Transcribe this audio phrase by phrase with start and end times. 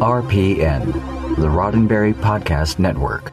[0.00, 0.92] RPN,
[1.36, 3.32] the Roddenberry Podcast Network.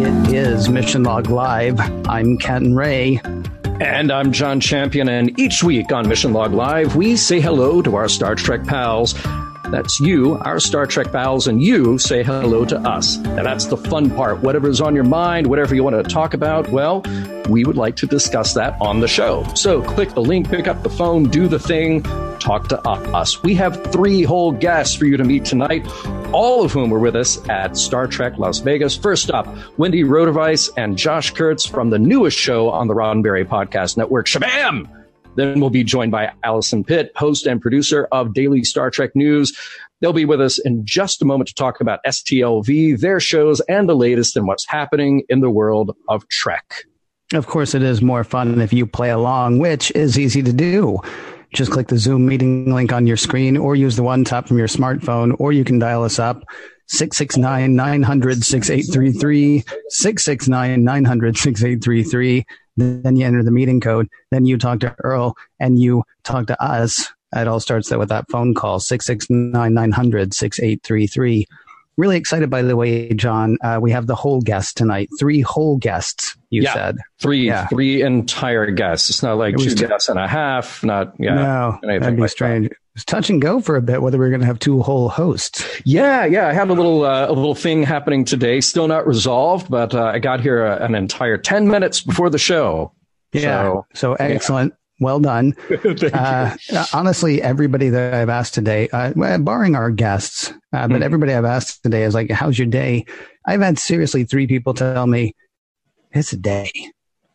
[0.00, 1.78] It is Mission Log Live.
[2.08, 3.20] I'm Ken Ray.
[3.80, 7.94] And I'm John Champion, and each week on Mission Log Live, we say hello to
[7.94, 9.14] our Star Trek pals.
[9.70, 13.18] That's you, our Star Trek pals, and you say hello to us.
[13.18, 14.40] Now, that's the fun part.
[14.40, 17.02] Whatever's on your mind, whatever you want to talk about, well,
[17.48, 19.46] we would like to discuss that on the show.
[19.54, 22.02] So click the link, pick up the phone, do the thing,
[22.38, 23.42] talk to us.
[23.42, 25.86] We have three whole guests for you to meet tonight,
[26.32, 28.96] all of whom were with us at Star Trek Las Vegas.
[28.96, 29.46] First up,
[29.76, 34.97] Wendy Roderweiss and Josh Kurz from the newest show on the Roddenberry Podcast Network, Shabam!
[35.38, 39.56] Then we'll be joined by Alison Pitt, host and producer of Daily Star Trek News.
[40.00, 43.88] They'll be with us in just a moment to talk about STLV, their shows, and
[43.88, 46.82] the latest in what's happening in the world of Trek.
[47.34, 50.98] Of course, it is more fun if you play along, which is easy to do.
[51.54, 54.58] Just click the Zoom meeting link on your screen or use the one tap from
[54.58, 56.42] your smartphone, or you can dial us up
[56.88, 62.44] 669 900 6833, 669 900 6833.
[62.78, 64.08] Then you enter the meeting code.
[64.30, 67.12] Then you talk to Earl and you talk to us.
[67.34, 71.46] It all starts with that phone call, 669 900 6833.
[71.98, 73.58] Really excited, by the way, John.
[73.60, 75.08] Uh, we have the whole guest tonight.
[75.18, 76.98] Three whole guests, you yeah, said.
[77.20, 77.66] Three, Yeah.
[77.66, 79.10] three entire guests.
[79.10, 80.84] It's not like It two guests and a half.
[80.84, 81.34] Not yeah.
[81.34, 82.66] no, anything that'd be like strange.
[82.66, 84.82] It was touch and go for a bit whether we are going to have two
[84.82, 85.64] whole hosts.
[85.84, 86.48] Yeah, yeah.
[86.48, 88.60] I had a little uh, a little thing happening today.
[88.60, 92.38] Still not resolved, but uh, I got here uh, an entire ten minutes before the
[92.38, 92.92] show.
[93.32, 93.42] Yeah.
[93.42, 94.74] So- So, excellent.
[95.00, 95.52] Well done.
[95.68, 96.56] Thank Uh,
[96.92, 101.02] honestly, everybody that I've asked today, uh, barring our guests, uh, but Mhm.
[101.02, 103.06] everybody I've asked today is like, "How's your day?"
[103.46, 105.36] I've had seriously three people tell me
[106.10, 106.72] it's a day.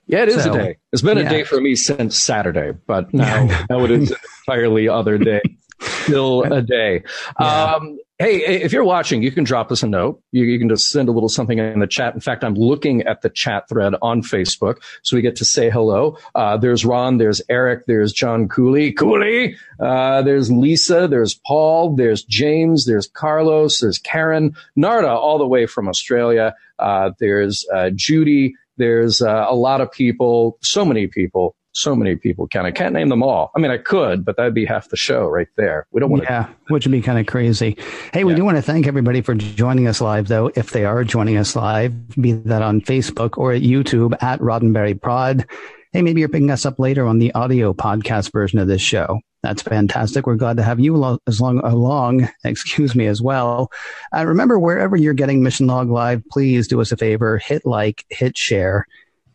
[0.07, 0.77] Yeah, it is So, a day.
[0.91, 1.25] It's been yeah.
[1.25, 5.17] a day for me since Saturday, but now, Yeah, now it is an entirely other
[5.17, 5.41] day.
[5.79, 7.03] Still a day.
[7.39, 7.75] Yeah.
[7.75, 10.21] Um, hey, if you're watching, you can drop us a note.
[10.31, 12.13] You, you can just send a little something in the chat.
[12.13, 15.69] In fact, I'm looking at the chat thread on Facebook, so we get to say
[15.69, 16.17] hello.
[16.35, 19.57] Uh, there's Ron, there's Eric, there's John Cooley, Cooley.
[19.79, 25.65] Uh, there's Lisa, there's Paul, there's James, there's Carlos, there's Karen, Narda, all the way
[25.65, 26.55] from Australia.
[26.79, 28.55] Uh, there's uh, Judy.
[28.83, 32.49] There's uh, a lot of people, so many people, so many people.
[32.49, 33.49] Can I can't name them all.
[33.55, 35.87] I mean, I could, but that'd be half the show right there.
[35.93, 36.29] We don't want to.
[36.29, 37.77] Yeah, which would be kind of crazy.
[38.11, 41.05] Hey, we do want to thank everybody for joining us live, though, if they are
[41.05, 45.45] joining us live, be that on Facebook or at YouTube at Roddenberry Prod.
[45.93, 49.19] Hey, maybe you're picking us up later on the audio podcast version of this show.
[49.43, 50.25] That's fantastic.
[50.25, 53.71] We're glad to have you lo- as long along, excuse me, as well.
[54.11, 58.05] Uh, remember, wherever you're getting Mission Log Live, please do us a favor, hit like,
[58.09, 58.87] hit share,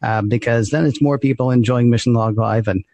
[0.03, 2.85] uh, because then it's more people enjoying Mission Log Live, and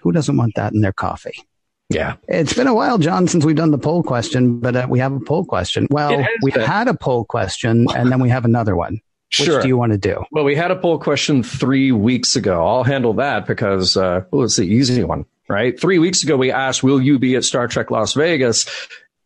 [0.00, 1.46] who doesn't want that in their coffee?
[1.90, 2.16] Yeah.
[2.26, 5.12] It's been a while, John, since we've done the poll question, but uh, we have
[5.12, 5.86] a poll question.
[5.92, 6.62] Well, we been.
[6.62, 9.00] had a poll question, and then we have another one.
[9.30, 9.56] Sure.
[9.56, 10.24] Which do you want to do?
[10.30, 12.66] Well, we had a poll question three weeks ago.
[12.66, 15.78] I'll handle that because, uh, well, it's the easy one, right?
[15.78, 18.64] Three weeks ago, we asked, will you be at Star Trek Las Vegas?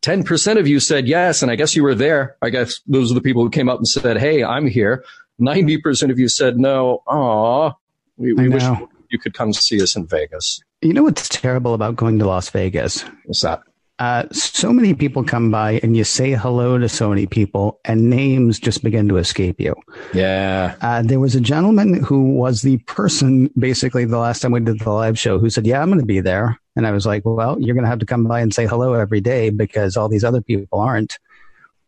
[0.02, 1.42] 10% of you said yes.
[1.42, 2.36] And I guess you were there.
[2.42, 5.04] I guess those are the people who came up and said, Hey, I'm here.
[5.41, 7.02] 90% of you said no.
[7.06, 7.72] Aw,
[8.16, 8.64] we, we wish
[9.10, 10.60] you could come see us in Vegas.
[10.80, 13.02] You know what's terrible about going to Las Vegas?
[13.24, 13.62] What's that?
[13.98, 18.10] Uh, so many people come by, and you say hello to so many people, and
[18.10, 19.75] names just begin to escape you.
[20.12, 20.75] Yeah.
[20.80, 24.80] Uh, there was a gentleman who was the person, basically, the last time we did
[24.80, 26.58] the live show, who said, Yeah, I'm going to be there.
[26.75, 28.94] And I was like, Well, you're going to have to come by and say hello
[28.94, 31.19] every day because all these other people aren't.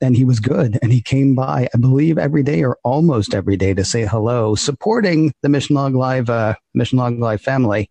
[0.01, 0.79] And he was good.
[0.83, 4.55] And he came by, I believe, every day or almost every day to say hello,
[4.55, 7.91] supporting the Mission Log Live, uh, Mission Log Live family.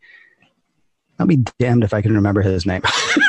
[1.23, 2.81] I'll be damned if I can remember his name.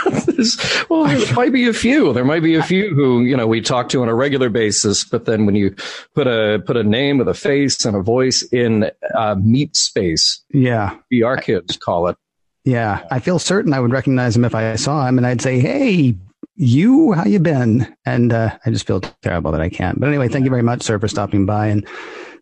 [0.91, 2.13] well, there might be a few.
[2.13, 5.05] There might be a few who you know we talk to on a regular basis,
[5.05, 5.77] but then when you
[6.13, 10.43] put a put a name with a face and a voice in uh, meat space,
[10.51, 10.97] yeah.
[11.09, 12.17] we our kids call it.
[12.65, 13.07] Yeah.
[13.13, 16.17] I feel certain I would recognize him if I saw him and I'd say, Hey,
[16.57, 17.95] you, how you been?
[18.05, 20.01] And uh, I just feel terrible that I can't.
[20.01, 21.67] But anyway, thank you very much, sir, for stopping by.
[21.69, 21.87] And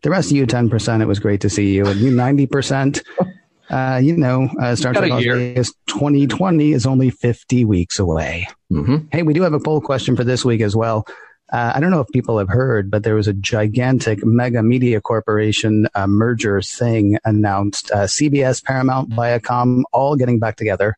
[0.01, 1.85] the rest of you, 10%, it was great to see you.
[1.85, 3.03] And you, 90%,
[3.69, 5.11] uh, you know, uh, Star Trek.
[5.11, 8.47] Vegas 2020 is only 50 weeks away.
[8.71, 9.07] Mm-hmm.
[9.11, 11.05] Hey, we do have a poll question for this week as well.
[11.51, 14.99] Uh, I don't know if people have heard, but there was a gigantic mega media
[14.99, 17.91] corporation uh, merger thing announced.
[17.91, 20.97] Uh, CBS, Paramount, Viacom, all getting back together.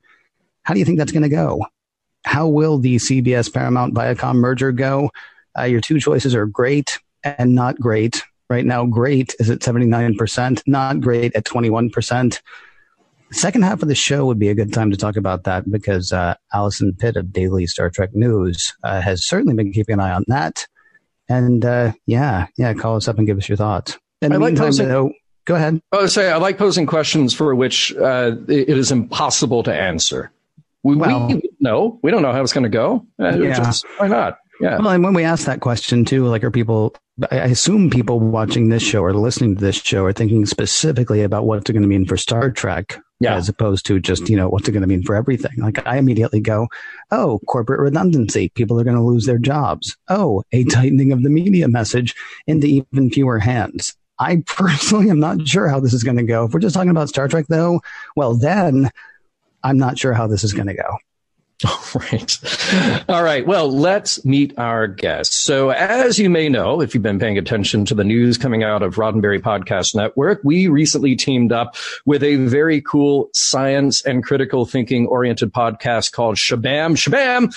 [0.63, 1.65] How do you think that's going to go?
[2.23, 5.11] How will the CBS, Paramount, Viacom merger go?
[5.57, 8.23] Uh, your two choices are great and not great.
[8.49, 12.41] Right now, great is at 79%, not great at 21%.
[13.31, 16.13] Second half of the show would be a good time to talk about that because
[16.13, 20.11] uh, Alison Pitt of Daily Star Trek News uh, has certainly been keeping an eye
[20.13, 20.67] on that.
[21.27, 23.97] And uh, yeah, yeah, call us up and give us your thoughts.
[24.21, 25.11] In the I like meantime, posing- though,
[25.45, 25.81] go ahead.
[25.91, 30.31] I say I like posing questions for which uh, it is impossible to answer.
[30.83, 33.07] We, Well- we no, we don't know how it's going to go.
[33.19, 33.55] Uh, Yeah.
[33.55, 34.37] just- why not?
[34.61, 34.77] Yeah.
[34.77, 36.95] Well, and when we ask that question too, like, are people?
[37.31, 41.45] I assume people watching this show or listening to this show are thinking specifically about
[41.45, 43.35] what's it going to mean for Star Trek, Yeah.
[43.35, 45.51] as opposed to just you know what's it going to mean for everything.
[45.57, 46.67] Like, I immediately go,
[47.11, 48.49] "Oh, corporate redundancy.
[48.49, 49.95] People are going to lose their jobs.
[50.09, 52.13] Oh, a tightening of the media message
[52.47, 56.45] into even fewer hands." I personally am not sure how this is going to go.
[56.45, 57.81] If we're just talking about Star Trek, though,
[58.15, 58.89] well, then
[59.63, 60.97] I'm not sure how this is going to go.
[62.11, 62.37] Right.
[63.07, 63.47] All right.
[63.47, 65.37] Well, let's meet our guests.
[65.37, 68.83] So, as you may know, if you've been paying attention to the news coming out
[68.83, 74.65] of Roddenberry Podcast Network, we recently teamed up with a very cool science and critical
[74.65, 76.97] thinking oriented podcast called Shabam.
[76.97, 77.55] Shabam.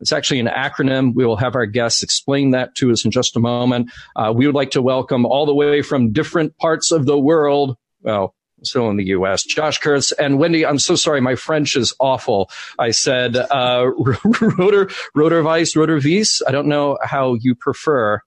[0.00, 1.14] It's actually an acronym.
[1.14, 3.90] We will have our guests explain that to us in just a moment.
[4.14, 7.76] Uh, we would like to welcome all the way from different parts of the world.
[8.02, 9.42] Well, still in the U.S.
[9.44, 10.64] Josh Kurz and Wendy.
[10.66, 12.50] I'm so sorry, my French is awful.
[12.78, 13.86] I said uh,
[14.58, 16.42] rotor, rotor vice, rotor vice.
[16.46, 18.20] I don't know how you prefer.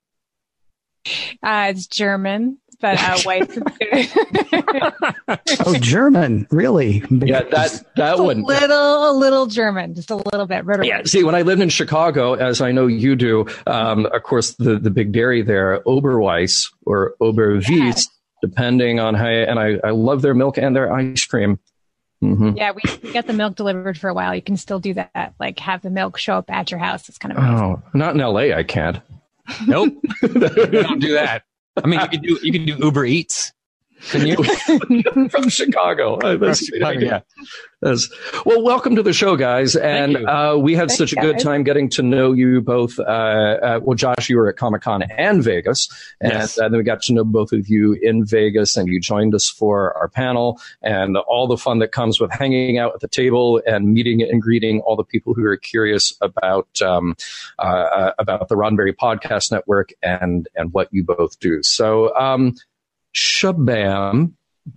[1.42, 3.50] Uh, it's German, but uh, white.
[5.66, 7.04] Oh, German, really?
[7.10, 8.44] Yeah, that that a one.
[8.44, 10.66] little, a little German, just a little bit.
[10.66, 14.24] Rotor Yeah, see, when I lived in Chicago, as I know you do, um, of
[14.24, 18.08] course, the, the big dairy there, Oberweis or Oberwies, Yes.
[18.42, 21.60] Depending on how, and I, I love their milk and their ice cream.
[22.22, 24.36] hmm Yeah, we, we got the milk delivered for a while.
[24.36, 27.08] You can still do that, like have the milk show up at your house.
[27.10, 27.66] It's kind of amazing.
[27.66, 29.00] Oh, not in LA, I can't.
[29.68, 31.44] Nope, don't do that.
[31.84, 33.54] I mean, you can do you could do Uber Eats.
[34.10, 34.36] Can you?
[35.30, 36.18] From Chicago.
[36.32, 37.22] Uh, That's, yeah.
[37.82, 38.10] That's-
[38.46, 39.76] well, welcome to the show, guys.
[39.76, 41.44] And uh, we had Thanks, such a good guys.
[41.44, 43.00] time getting to know you both.
[43.00, 45.88] Uh, uh, well, Josh, you were at Comic Con and Vegas,
[46.22, 46.60] and Yes.
[46.60, 49.50] uh, then we got to know both of you in Vegas, and you joined us
[49.50, 53.62] for our panel and all the fun that comes with hanging out at the table
[53.66, 57.16] and meeting and greeting all the people who are curious about um,
[57.58, 61.64] uh, uh, about the Roddenberry Podcast Network and and what you both do.
[61.64, 62.54] So, um,
[63.16, 64.34] Shabam,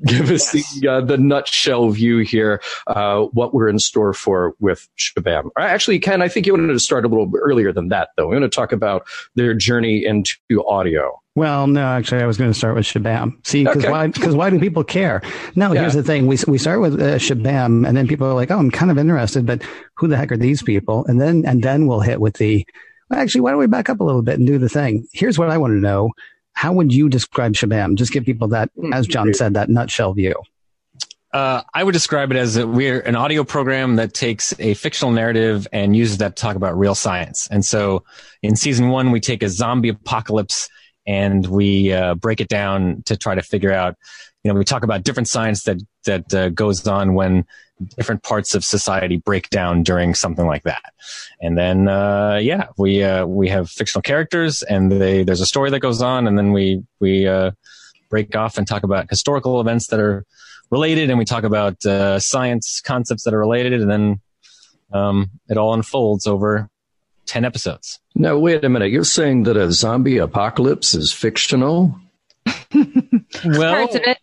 [0.07, 2.61] give us the uh, the nutshell view here.
[2.87, 5.51] Uh, what we're in store for with Shabam.
[5.59, 8.29] Actually, Ken, I think you wanted to start a little earlier than that, though.
[8.29, 10.37] We want to talk about their journey into
[10.67, 11.21] audio.
[11.37, 13.45] Well, no, actually, I was going to start with Shabam.
[13.45, 13.91] See, because Okay.
[13.91, 14.07] why?
[14.07, 15.21] Because why do people care?
[15.57, 15.81] No, Yeah.
[15.81, 18.59] here's the thing: we we start with uh, Shabam, and then people are like, "Oh,
[18.59, 19.63] I'm kind of interested, but
[19.97, 22.65] who the heck are these people?" And then and then we'll hit with the.
[23.11, 25.07] Well, actually, why don't we back up a little bit and do the thing?
[25.13, 26.13] Here's what I want to know:
[26.55, 27.97] How would you describe Shabam?
[27.97, 30.35] Just give people that, as John said, that nutshell view.
[31.33, 35.11] Uh, I would describe it as that we're an audio program that takes a fictional
[35.11, 37.49] narrative and uses that to talk about real science.
[37.51, 38.05] And so,
[38.41, 40.69] in season one, we take a zombie apocalypse
[41.09, 43.97] and we uh, break it down to try to figure out.
[44.45, 47.47] You know, we talk about different science that that uh, goes on when
[47.97, 50.93] different parts of society break down during something like that.
[51.41, 55.71] And then, uh, yeah, we uh, we have fictional characters, and they, there's a story
[55.71, 57.53] that goes on, and then we we uh,
[58.11, 60.25] break off and talk about historical events that are
[60.71, 64.21] related, and we talk about uh, science concepts that are related, and then
[64.93, 66.69] um, it all unfolds over
[67.27, 68.01] ten episodes.
[68.15, 68.91] Now, wait a minute.
[68.91, 71.99] You're saying that a zombie apocalypse is fictional?
[73.45, 74.19] Well, Parts of it.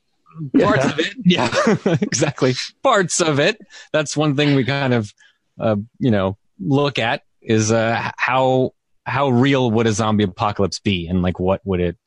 [0.60, 2.54] Parts of it, yeah, exactly.
[2.84, 3.60] Parts of it.
[3.94, 5.14] That's one thing we kind of,
[5.60, 8.74] uh, you know, look at is uh, how
[9.06, 11.98] how real would a zombie apocalypse be, and like what would it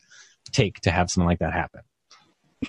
[0.52, 1.80] take to have something like that happen?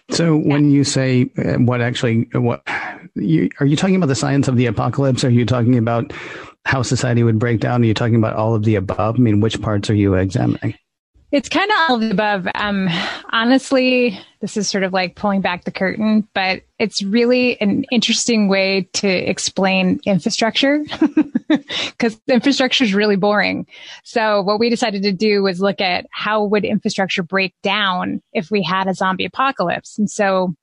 [0.10, 2.68] So when you say uh, what actually what
[3.16, 5.24] you, are you talking about the science of the apocalypse?
[5.24, 6.12] Are you talking about
[6.66, 7.82] how society would break down?
[7.82, 9.16] Are you talking about all of the above?
[9.16, 10.76] I mean, which parts are you examining?
[11.36, 12.48] It's kind of all of the above.
[12.56, 12.88] Um,
[13.34, 18.48] honestly, this is sort of like pulling back the curtain, but it's really an interesting
[18.48, 20.86] way to explain infrastructure
[21.50, 23.68] because infrastructure is really boring.
[24.06, 28.50] So what we decided to do was look at how would infrastructure break down if
[28.50, 30.00] we had a zombie apocalypse.
[30.00, 30.56] And so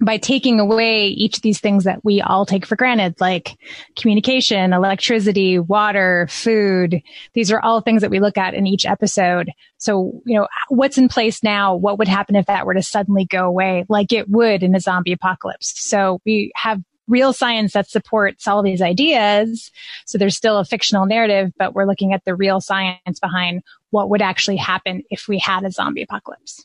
[0.00, 3.56] by taking away each of these things that we all take for granted, like
[3.96, 7.02] communication, electricity, water, food,
[7.34, 9.50] these are all things that we look at in each episode.
[9.78, 11.74] So, you know, what's in place now?
[11.74, 14.80] What would happen if that were to suddenly go away like it would in a
[14.80, 15.74] zombie apocalypse?
[15.76, 19.70] So we have real science that supports all these ideas.
[20.06, 24.08] So there's still a fictional narrative, but we're looking at the real science behind what
[24.08, 26.64] would actually happen if we had a zombie apocalypse.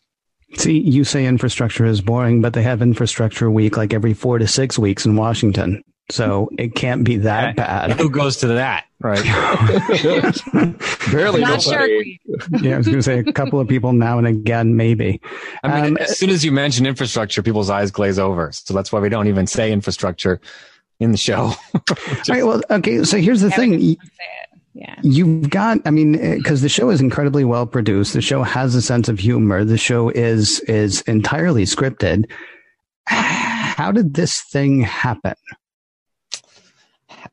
[0.56, 4.48] See, you say infrastructure is boring, but they have infrastructure week like every four to
[4.48, 5.84] six weeks in Washington.
[6.10, 7.92] So it can't be that bad.
[8.00, 8.86] Who goes to that?
[9.00, 9.22] Right.
[11.12, 12.20] Barely Not nobody.
[12.26, 15.20] Shark Yeah, I was going to say a couple of people now and again, maybe.
[15.64, 18.52] I mean, Um, as soon as you mention infrastructure, people's eyes glaze over.
[18.54, 20.40] So that's why we don't even say infrastructure
[21.00, 21.54] in the show.
[21.76, 21.84] All
[22.30, 22.46] right.
[22.46, 23.04] Well, okay.
[23.04, 23.98] So here's the thing.
[24.78, 25.06] We can say it.
[25.06, 25.10] Yeah.
[25.10, 28.14] You've got, I mean, because the show is incredibly well produced.
[28.14, 29.64] The show has a sense of humor.
[29.64, 32.30] The show is is entirely scripted.
[33.08, 35.36] How did this thing happen?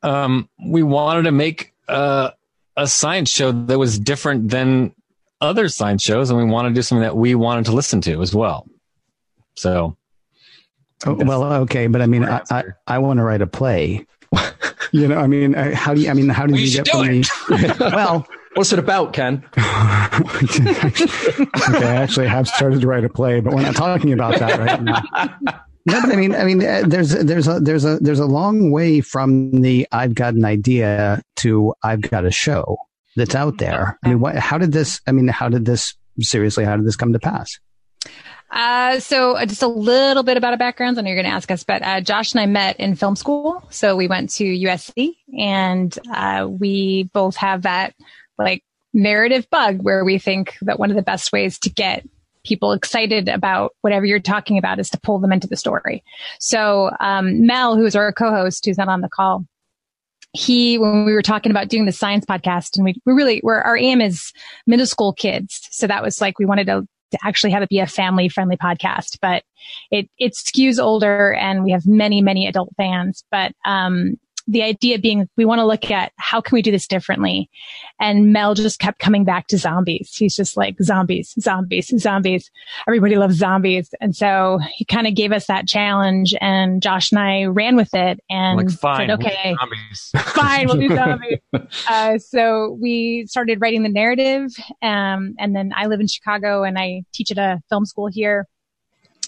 [0.03, 2.31] um, we wanted to make uh,
[2.77, 4.93] a science show that was different than
[5.41, 8.21] other science shows, and we wanted to do something that we wanted to listen to
[8.21, 8.67] as well.
[9.55, 9.97] So,
[11.05, 14.07] Oh, well, okay, but I mean, I, I, I want to write a play.
[14.91, 16.09] you know, I mean, uh, how do you?
[16.09, 17.77] I mean, how did We you should get from the?
[17.93, 19.43] well, What's it about, Ken?
[19.57, 19.63] okay,
[21.83, 24.81] I actually have started to write a play, but we're not talking about that right
[24.81, 25.03] now.
[25.85, 28.71] No, but I mean, I mean, uh, there's there's a there's a there's a long
[28.71, 32.77] way from the I've got an idea to I've got a show
[33.17, 33.99] that's out there.
[34.03, 34.35] I mean, what?
[34.37, 35.01] How did this?
[35.05, 35.93] I mean, how did this?
[36.21, 37.59] Seriously, how did this come to pass?
[38.55, 40.97] Uh, so uh, just a little bit about our backgrounds.
[40.97, 43.17] I know you're going to ask us, but uh, Josh and I met in film
[43.17, 43.61] school.
[43.69, 47.93] So we went to USC, and uh, we both have that
[48.37, 52.07] like narrative bug where we think that one of the best ways to get
[52.45, 56.01] people excited about whatever you're talking about is to pull them into the story.
[56.39, 59.45] So um, Mel, who's our co-host, who's not on the call,
[60.31, 63.61] he when we were talking about doing the science podcast, and we we really were
[63.61, 64.31] our aim is
[64.65, 67.79] middle school kids, so that was like we wanted to to actually have it be
[67.79, 69.43] a family friendly podcast, but
[69.91, 73.23] it, it skews older and we have many, many adult fans.
[73.31, 74.15] But, um,
[74.47, 77.49] the idea being we want to look at how can we do this differently?
[77.99, 80.13] And Mel just kept coming back to zombies.
[80.15, 82.51] He's just like zombies, zombies, zombies.
[82.87, 83.89] Everybody loves zombies.
[84.01, 87.93] And so he kind of gave us that challenge and Josh and I ran with
[87.93, 90.11] it and like, fine, said, we'll okay, zombies.
[90.33, 91.39] fine, we'll do zombies.
[91.89, 94.51] uh, so we started writing the narrative.
[94.81, 98.47] Um, and then I live in Chicago and I teach at a film school here.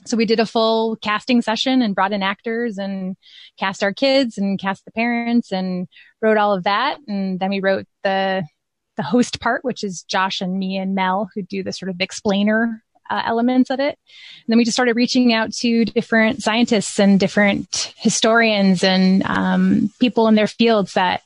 [0.08, 3.16] So we did a full casting session and brought in actors and
[3.60, 5.88] cast our kids and cast the parents and
[6.22, 6.98] wrote all of that.
[7.08, 8.44] And then we wrote the,
[8.96, 12.00] the host part, which is Josh and me and Mel who do the sort of
[12.00, 13.98] explainer uh, elements of it.
[14.46, 19.92] And then we just started reaching out to different scientists and different historians and um,
[20.00, 21.22] people in their fields that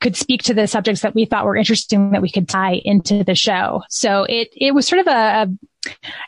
[0.00, 3.22] could speak to the subjects that we thought were interesting that we could tie into
[3.22, 3.82] the show.
[3.90, 5.48] So it it was sort of a, a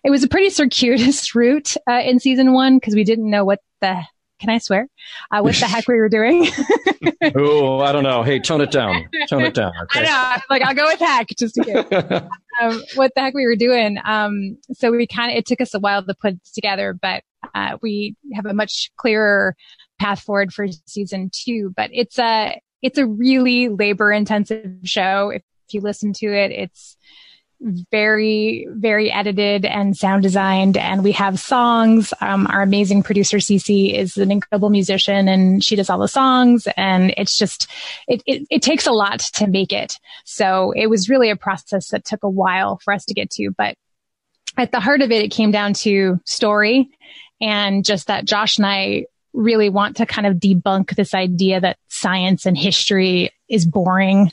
[0.04, 3.61] it was a pretty circuitous route uh, in season one because we didn't know what
[3.80, 4.02] the
[4.40, 4.88] can I swear
[5.30, 6.49] uh, what the heck we were doing.
[7.37, 8.25] oh, I don't know.
[8.25, 9.09] Hey, tone it down.
[9.28, 9.73] Tone it down.
[9.90, 11.85] I know, like I'll go with heck just in case.
[12.61, 13.99] um, what the heck we were doing.
[14.04, 17.23] Um, so we kind of, it took us a while to put together, but,
[17.54, 19.54] uh, we have a much clearer
[20.00, 25.30] path forward for season two, but it's a, it's a really labor intensive show.
[25.30, 26.97] If you listen to it, it's
[27.62, 30.76] very, very edited and sound designed.
[30.76, 32.12] And we have songs.
[32.21, 36.66] Um, our amazing producer, Cece, is an incredible musician and she does all the songs.
[36.76, 37.69] And it's just,
[38.09, 39.99] it, it, it takes a lot to make it.
[40.25, 43.50] So it was really a process that took a while for us to get to.
[43.57, 43.76] But
[44.57, 46.90] at the heart of it, it came down to story
[47.40, 51.78] and just that Josh and I really want to kind of debunk this idea that
[51.88, 54.31] science and history is boring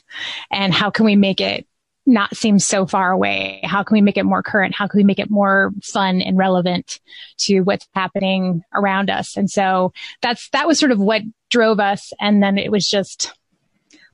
[0.50, 1.66] and how can we make it
[2.06, 3.60] not seem so far away?
[3.64, 4.74] How can we make it more current?
[4.74, 6.98] How can we make it more fun and relevant
[7.38, 9.36] to what's happening around us?
[9.36, 9.92] And so
[10.22, 12.12] that's, that was sort of what drove us.
[12.20, 13.32] And then it was just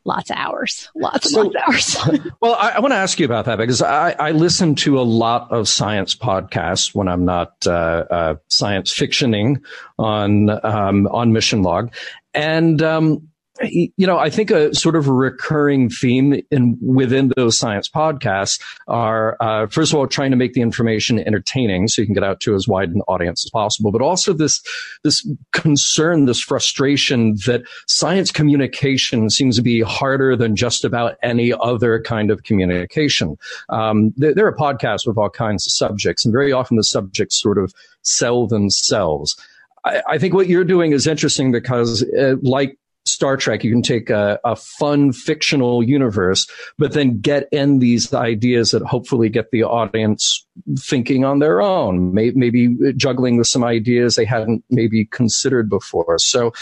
[0.04, 2.20] lots of hours, lots and So- lots of hours.
[2.40, 5.02] Well, I, I want to ask you about that because I, I listen to a
[5.02, 9.62] lot of science podcasts when I'm not uh, uh, science fictioning
[9.98, 11.92] on um, on Mission Log,
[12.34, 13.28] and um,
[13.62, 18.60] you know I think a sort of a recurring theme in within those science podcasts
[18.88, 22.24] are uh, first of all trying to make the information entertaining so you can get
[22.24, 24.62] out to as wide an audience as possible, but also this
[25.04, 31.52] this concern, this frustration that science communication seems to be harder than just about any
[31.52, 33.36] other kind of communication.
[33.68, 37.40] Um, there, there are podcasts with all kinds of subjects, and very often the subjects
[37.40, 37.72] sort of
[38.02, 39.36] sell themselves.
[39.84, 44.10] I, think what you're doing is interesting because, uh, like Star Trek, you can take
[44.10, 46.46] a, a fun fictional universe,
[46.76, 50.46] but then get in these ideas that hopefully get the audience
[50.78, 56.18] thinking on their own, may, maybe juggling with some ideas they hadn't maybe considered before.
[56.18, 56.52] So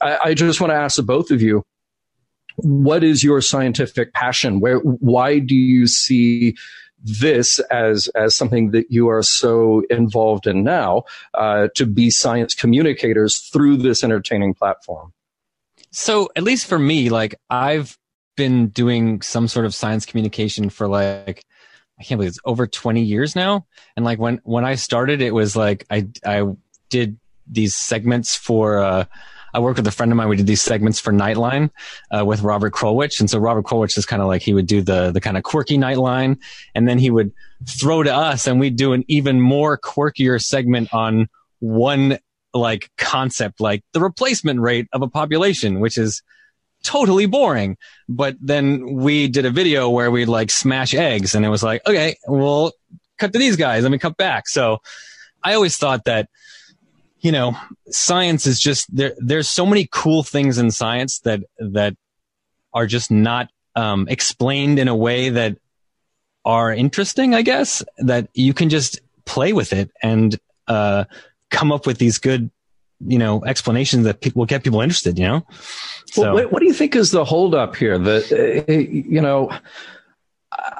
[0.00, 1.64] I, I just want to ask the both of you,
[2.56, 4.60] what is your scientific passion?
[4.60, 6.56] Where, why do you see
[7.02, 12.54] this as as something that you are so involved in now uh, to be science
[12.54, 15.12] communicators through this entertaining platform?
[15.92, 17.96] So at least for me, like I've
[18.36, 21.44] been doing some sort of science communication for like
[21.98, 23.66] I can't believe it's over 20 years now.
[23.96, 26.44] And like when when I started, it was like I I
[26.88, 28.78] did these segments for.
[28.78, 29.04] Uh,
[29.52, 30.28] I worked with a friend of mine.
[30.28, 31.70] We did these segments for Nightline
[32.16, 34.80] uh, with Robert Krulwich, and so Robert Krulwich is kind of like he would do
[34.80, 36.38] the the kind of quirky Nightline,
[36.74, 37.32] and then he would
[37.66, 41.28] throw to us, and we'd do an even more quirkier segment on
[41.58, 42.18] one
[42.52, 46.22] like concept, like the replacement rate of a population, which is
[46.82, 47.76] totally boring.
[48.08, 51.86] But then we did a video where we'd like smash eggs, and it was like,
[51.86, 52.72] okay, well,
[53.18, 54.48] cut to these guys, let me cut back.
[54.48, 54.78] So
[55.42, 56.28] I always thought that
[57.20, 57.54] you know,
[57.90, 59.14] science is just there.
[59.18, 61.94] There's so many cool things in science that that
[62.72, 65.56] are just not um, explained in a way that
[66.44, 67.34] are interesting.
[67.34, 71.04] I guess that you can just play with it and uh,
[71.50, 72.50] come up with these good,
[73.06, 75.18] you know, explanations that pe- will get people interested.
[75.18, 75.46] You know.
[76.12, 77.98] So, well, what, what do you think is the holdup here?
[77.98, 79.50] That uh, you know.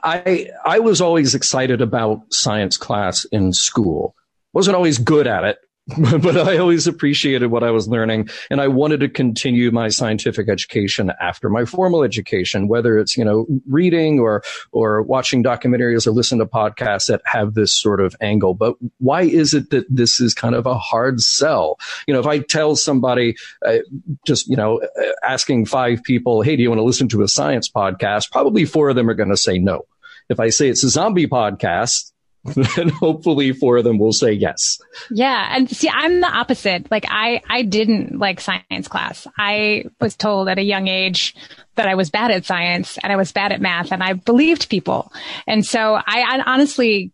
[0.02, 4.14] I I was always excited about science class in school.
[4.52, 5.58] wasn't always good at it,
[6.22, 10.48] but I always appreciated what I was learning and I wanted to continue my scientific
[10.48, 14.42] education after my formal education, whether it's, you know, reading or,
[14.72, 18.54] or watching documentaries or listen to podcasts that have this sort of angle.
[18.54, 21.78] But why is it that this is kind of a hard sell?
[22.06, 23.78] You know, if I tell somebody, uh,
[24.26, 27.28] just, you know, uh, asking five people, Hey, do you want to listen to a
[27.28, 28.30] science podcast?
[28.30, 29.86] Probably four of them are going to say no.
[30.28, 32.12] If I say it's a zombie podcast,
[32.76, 34.78] then hopefully four of them will say yes.
[35.10, 35.54] Yeah.
[35.54, 36.90] And see, I'm the opposite.
[36.90, 39.26] Like I, I didn't like science class.
[39.38, 41.34] I was told at a young age
[41.76, 44.70] that I was bad at science and I was bad at math and I believed
[44.70, 45.12] people.
[45.46, 47.12] And so I, I honestly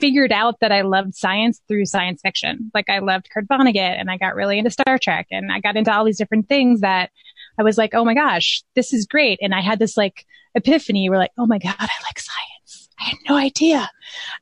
[0.00, 2.70] figured out that I loved science through science fiction.
[2.74, 5.76] Like I loved Kurt Vonnegut and I got really into Star Trek and I got
[5.76, 7.10] into all these different things that
[7.58, 9.38] I was like, oh my gosh, this is great.
[9.42, 12.57] And I had this like epiphany where like, oh my God, I like science.
[13.00, 13.90] I had no idea.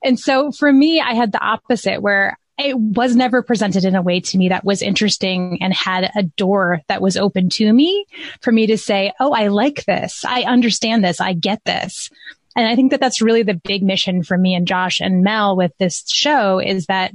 [0.02, 4.02] And so for me, I had the opposite where it was never presented in a
[4.02, 8.06] way to me that was interesting and had a door that was open to me
[8.40, 10.24] for me to say, Oh, I like this.
[10.24, 11.20] I understand this.
[11.20, 12.10] I get this.
[12.56, 15.56] And I think that that's really the big mission for me and Josh and Mel
[15.56, 17.12] with this show is that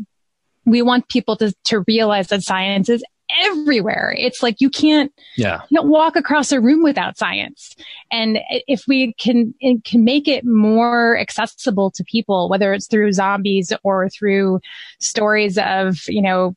[0.66, 3.04] we want people to, to realize that science is
[3.40, 4.14] everywhere.
[4.18, 5.62] It's like you can't, yeah.
[5.70, 7.76] you walk across a room without science.
[8.12, 13.72] And if we can, can make it more accessible to people, whether it's through zombies
[13.84, 14.60] or through
[15.00, 16.56] stories of, you know,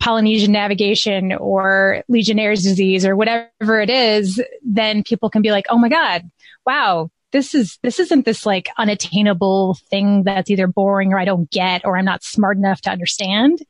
[0.00, 5.78] Polynesian navigation or Legionnaire's disease or whatever it is, then people can be like, oh
[5.78, 6.28] my God,
[6.66, 11.50] wow, this is this isn't this like unattainable thing that's either boring or I don't
[11.50, 13.60] get or I'm not smart enough to understand.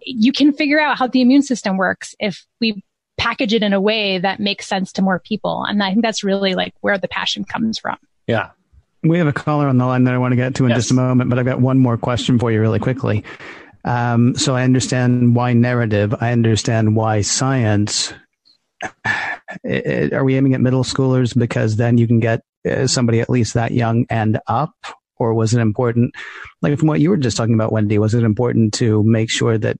[0.00, 2.82] You can figure out how the immune system works if we
[3.18, 5.64] package it in a way that makes sense to more people.
[5.68, 7.98] And I think that's really like where the passion comes from.
[8.26, 8.50] Yeah.
[9.02, 10.78] We have a caller on the line that I want to get to in yes.
[10.78, 13.24] just a moment, but I've got one more question for you really quickly.
[13.84, 16.14] Um, so I understand why narrative.
[16.20, 18.12] I understand why science.
[19.64, 23.54] Are we aiming at middle schoolers because then you can get uh, somebody at least
[23.54, 24.74] that young and up?
[25.18, 26.14] Or was it important,
[26.62, 29.58] like from what you were just talking about, Wendy, was it important to make sure
[29.58, 29.78] that,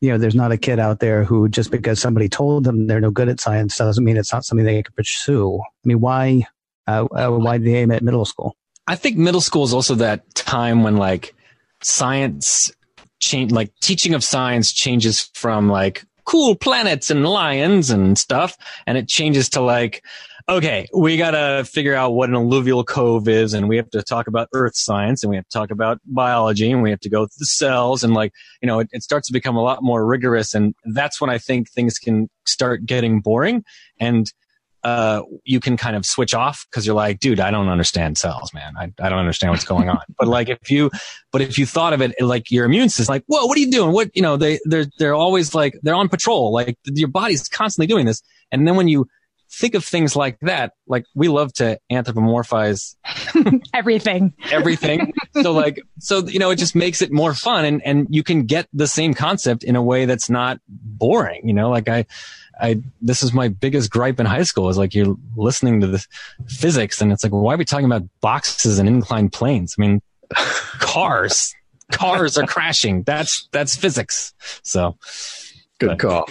[0.00, 3.00] you know, there's not a kid out there who just because somebody told them they're
[3.00, 5.60] no good at science doesn't mean it's not something they can pursue?
[5.60, 6.46] I mean, why,
[6.88, 8.56] uh, uh, why the aim at middle school?
[8.88, 11.34] I think middle school is also that time when like
[11.82, 12.72] science
[13.20, 18.56] change, like teaching of science changes from like cool planets and lions and stuff.
[18.86, 20.04] And it changes to like,
[20.52, 24.02] okay, we got to figure out what an alluvial cove is, and we have to
[24.02, 27.08] talk about earth science, and we have to talk about biology, and we have to
[27.08, 29.82] go through the cells, and like, you know, it, it starts to become a lot
[29.82, 33.64] more rigorous, and that's when I think things can start getting boring,
[33.98, 34.30] and
[34.84, 38.52] uh, you can kind of switch off because you're like, dude, I don't understand cells,
[38.52, 38.74] man.
[38.76, 40.00] I, I don't understand what's going on.
[40.18, 40.90] but like, if you,
[41.30, 43.70] but if you thought of it like your immune system, like, whoa, what are you
[43.70, 43.92] doing?
[43.92, 46.52] What, you know, they, they're, they're always like, they're on patrol.
[46.52, 48.22] Like your body's constantly doing this.
[48.50, 49.06] And then when you
[49.52, 50.72] think of things like that.
[50.86, 52.96] Like we love to anthropomorphize
[53.74, 55.12] everything, everything.
[55.42, 58.46] so like, so, you know, it just makes it more fun and, and you can
[58.46, 61.46] get the same concept in a way that's not boring.
[61.46, 62.06] You know, like I,
[62.60, 66.06] I, this is my biggest gripe in high school is like you're listening to the
[66.46, 69.76] physics and it's like, why are we talking about boxes and inclined planes?
[69.78, 70.00] I mean,
[70.78, 71.54] cars,
[71.90, 73.02] cars are crashing.
[73.02, 74.32] That's, that's physics.
[74.62, 74.96] So
[75.78, 76.28] good but, call.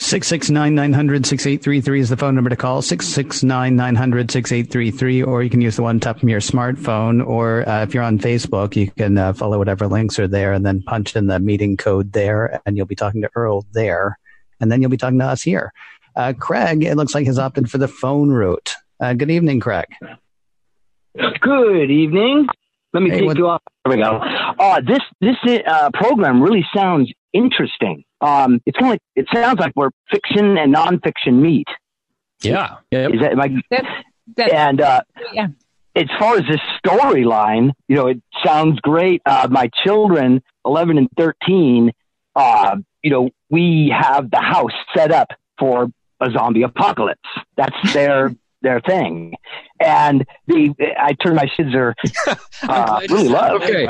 [0.00, 2.82] 669 900 6833 is the phone number to call.
[2.82, 7.24] 669 900 6833, or you can use the one tap from your smartphone.
[7.24, 10.66] Or uh, if you're on Facebook, you can uh, follow whatever links are there and
[10.66, 14.18] then punch in the meeting code there, and you'll be talking to Earl there.
[14.60, 15.72] And then you'll be talking to us here.
[16.16, 18.74] Uh, Craig, it looks like, has opted for the phone route.
[18.98, 19.86] Uh, good evening, Craig.
[21.40, 22.46] Good evening.
[22.92, 23.62] Let me Hey, take what- you off.
[23.84, 24.16] There we go.
[24.58, 28.02] Uh, this this uh, program really sounds interesting.
[28.24, 31.68] Um, it's kind of like it sounds like where fiction and nonfiction meet.
[32.42, 32.76] Yeah.
[32.90, 33.14] Yep.
[33.14, 33.84] Is that am I, That,
[34.36, 35.48] that, and uh, yeah.
[35.94, 39.20] as far as this storyline, you know, it sounds great.
[39.26, 41.92] Uh, my children, eleven and thirteen,
[42.34, 45.88] uh, you know, we have the house set up for
[46.20, 47.20] a zombie apocalypse.
[47.56, 48.34] That's their
[48.64, 49.34] their thing,
[49.80, 51.94] and the I turn my kids are
[52.62, 53.62] uh, really love.
[53.62, 53.86] Okay.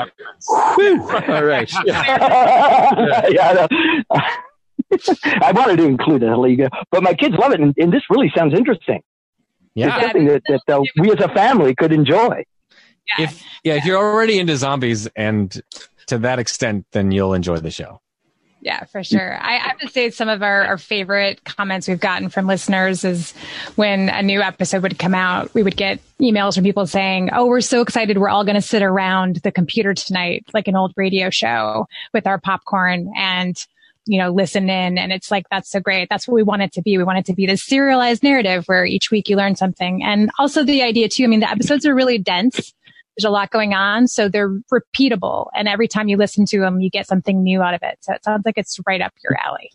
[0.75, 1.01] Whew.
[1.27, 1.71] All right.
[1.85, 3.67] yeah, I, know.
[5.41, 8.31] I wanted to include it, Liga, but my kids love it, and, and this really
[8.35, 9.01] sounds interesting.
[9.73, 9.95] Yeah.
[9.95, 12.43] It's something that, that uh, we as a family could enjoy.
[13.19, 15.61] If yeah, if you're already into zombies and
[16.07, 18.01] to that extent, then you'll enjoy the show.
[18.61, 19.37] Yeah, for sure.
[19.39, 23.31] I have to say some of our, our favorite comments we've gotten from listeners is
[23.75, 27.45] when a new episode would come out, we would get emails from people saying, Oh,
[27.45, 28.17] we're so excited.
[28.17, 32.25] We're all going to sit around the computer tonight, like an old radio show with
[32.25, 33.55] our popcorn and,
[34.07, 34.97] you know, listen in.
[34.97, 36.09] And it's like, that's so great.
[36.09, 36.97] That's what we want it to be.
[36.97, 40.03] We want it to be this serialized narrative where each week you learn something.
[40.03, 42.73] And also the idea too, I mean, the episodes are really dense.
[43.17, 44.07] There's a lot going on.
[44.07, 45.47] So they're repeatable.
[45.55, 47.97] And every time you listen to them, you get something new out of it.
[48.01, 49.71] So it sounds like it's right up your alley.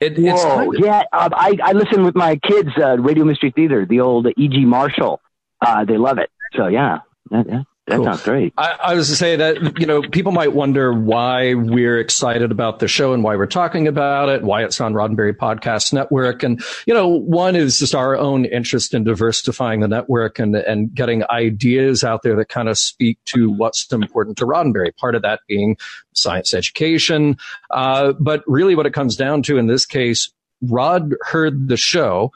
[0.00, 1.02] It, it's Whoa, kind of- yeah.
[1.12, 4.64] Um, I, I listen with my kids, uh, Radio Mystery Theater, the old E.G.
[4.64, 5.20] Marshall.
[5.64, 6.30] Uh, they love it.
[6.56, 6.98] So, yeah,
[7.30, 8.04] that, that, that Cool.
[8.06, 8.54] sounds great.
[8.56, 12.78] I, I was to say that you know people might wonder why we're excited about
[12.78, 16.62] the show and why we're talking about it, why it's on Roddenberry Podcast Network, and
[16.86, 21.24] you know one is just our own interest in diversifying the network and and getting
[21.28, 24.96] ideas out there that kind of speak to what's important to Roddenberry.
[24.96, 25.76] Part of that being
[26.14, 27.36] science education,
[27.70, 32.32] uh, but really what it comes down to in this case, Rod heard the show,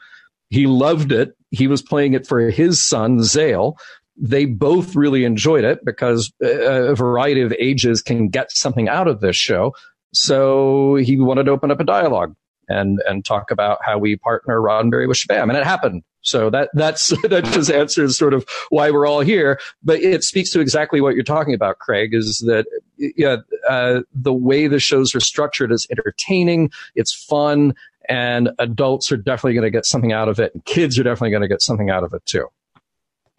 [0.49, 3.77] he loved it, he was playing it for his son Zale
[4.19, 9.21] they both really enjoyed it because a variety of ages can get something out of
[9.21, 9.73] this show.
[10.13, 12.35] So he wanted to open up a dialogue
[12.67, 16.03] and and talk about how we partner Roddenberry with Shabam, and it happened.
[16.21, 19.59] So that that's that just answers sort of why we're all here.
[19.83, 22.13] But it speaks to exactly what you're talking about, Craig.
[22.13, 22.65] Is that
[22.97, 27.73] yeah uh, the way the shows are structured is entertaining, it's fun,
[28.07, 31.31] and adults are definitely going to get something out of it, and kids are definitely
[31.31, 32.47] going to get something out of it too.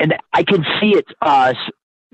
[0.00, 1.52] And I can see it uh,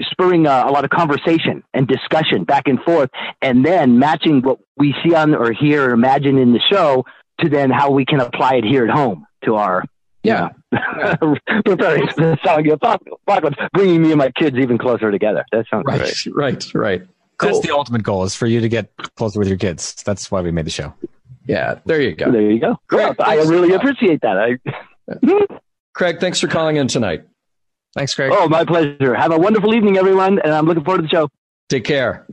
[0.03, 4.59] spurring uh, a lot of conversation and discussion back and forth, and then matching what
[4.77, 7.05] we see on or hear or imagine in the show
[7.41, 9.85] to then how we can apply it here at home to our
[10.23, 10.49] Yeah.
[10.73, 15.45] know, preparing for the zombie apocalypse, bringing me and my kids even closer together.
[15.53, 16.27] That sounds Right, great.
[16.35, 17.03] right, right.
[17.39, 20.03] That's the ultimate goal is for you to get closer with your kids.
[20.03, 20.95] That's why we made the show.
[21.47, 22.33] Yeah, there you go.
[22.33, 22.77] There you go.
[22.89, 23.17] Great.
[23.19, 24.59] Well, I really appreciate that.
[25.19, 25.57] I,
[25.95, 27.23] Craig, thanks for calling in tonight.
[27.97, 28.31] Thanks, Craig.
[28.35, 29.15] oh, my pleasure.
[29.15, 31.31] Have a wonderful evening, everyone, and I'm looking forward to the show.
[31.71, 32.27] Take care.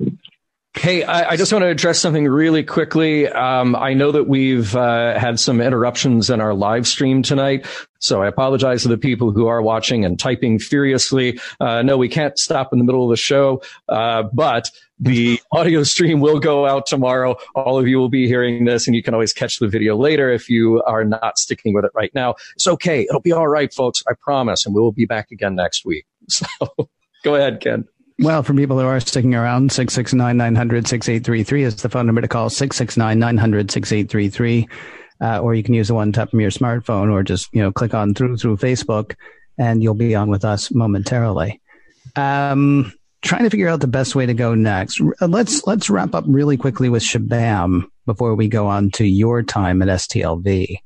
[0.76, 3.28] Hey, I, I just want to address something really quickly.
[3.28, 7.68] Um, I know that we've uh, had some interruptions in our live stream tonight,
[8.00, 11.40] so I apologize to the people who are watching and typing furiously.
[11.60, 15.84] Uh, no, we can't stop in the middle of the show, uh, but the audio
[15.84, 17.36] stream will go out tomorrow.
[17.56, 20.32] All of you will be hearing this, and you can always catch the video later
[20.32, 22.36] if you are not sticking with it right now.
[22.56, 23.02] It's okay.
[23.02, 24.04] It'll be all right, folks.
[24.08, 26.06] I promise, and we will be back again next week.
[26.30, 26.46] So
[27.24, 27.86] go ahead, Ken.
[28.20, 32.28] Well, for people who are sticking around, 669 900 6833 is the phone number to
[32.28, 34.68] call 669 900 6833.
[35.22, 37.72] Uh, or you can use the one tap from your smartphone or just, you know,
[37.72, 39.16] click on through through Facebook
[39.58, 41.62] and you'll be on with us momentarily.
[42.16, 42.94] Um,
[43.24, 45.02] trying to figure out the best way to go next.
[45.22, 49.82] Let's, let's wrap up really quickly with Shabam before we go on to your time
[49.82, 50.78] at STLV.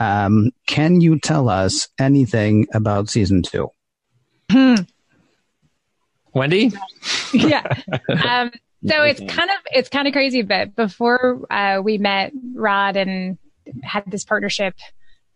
[0.00, 3.70] Um, can you tell us anything about season two?
[4.50, 4.74] Hmm.
[6.34, 6.72] Wendy?
[7.32, 7.64] yeah.
[8.08, 8.50] Um,
[8.86, 13.38] so it's kind of it's kind of crazy, but before uh, we met Rod and
[13.82, 14.74] had this partnership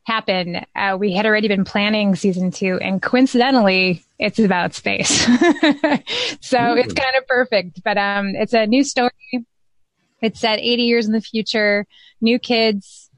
[0.05, 5.21] happen, uh, we had already been planning season two, and coincidentally, it's about space.
[6.41, 7.83] so it's kind of perfect.
[7.85, 9.11] But um, it's a new story.
[10.21, 11.87] It's set 80 years in the future,
[12.21, 13.11] new kids,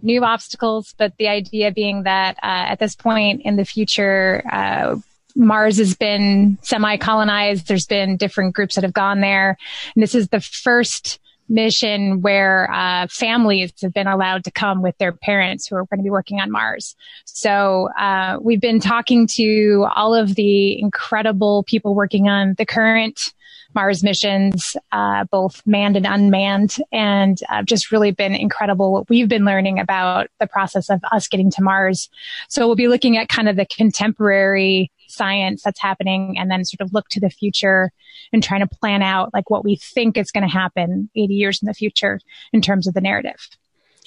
[0.00, 4.96] new obstacles, but the idea being that uh, at this point in the future, uh,
[5.34, 7.66] Mars has been semi colonized.
[7.66, 9.56] There's been different groups that have gone there.
[9.94, 14.96] And this is the first mission where uh, families have been allowed to come with
[14.98, 16.96] their parents who are going to be working on Mars.
[17.24, 23.32] So uh, we've been talking to all of the incredible people working on the current
[23.74, 29.28] Mars missions, uh, both manned and unmanned, and uh, just really been incredible what we've
[29.28, 32.10] been learning about the process of us getting to Mars.
[32.48, 36.80] So we'll be looking at kind of the contemporary science that's happening and then sort
[36.80, 37.90] of look to the future
[38.32, 41.62] and trying to plan out like what we think is going to happen 80 years
[41.62, 42.20] in the future
[42.52, 43.48] in terms of the narrative.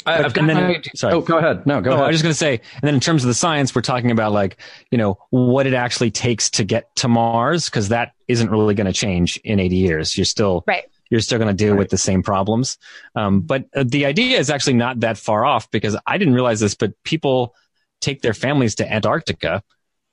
[0.06, 1.16] I, have got then, sorry.
[1.16, 1.66] Oh, go ahead.
[1.66, 2.04] No, go ahead.
[2.04, 4.12] I was just going to say, and then in terms of the science, we're talking
[4.12, 4.58] about like,
[4.92, 8.86] you know, what it actually takes to get to Mars, because that isn't really going
[8.86, 10.18] to change in 80 years.
[10.18, 10.86] You're still, right.
[11.10, 11.80] You're still going to deal right.
[11.80, 12.78] with the same problems.
[13.16, 16.60] Um, but uh, the idea is actually not that far off because I didn't realize
[16.60, 17.56] this, but people
[18.02, 19.64] take their families to Antarctica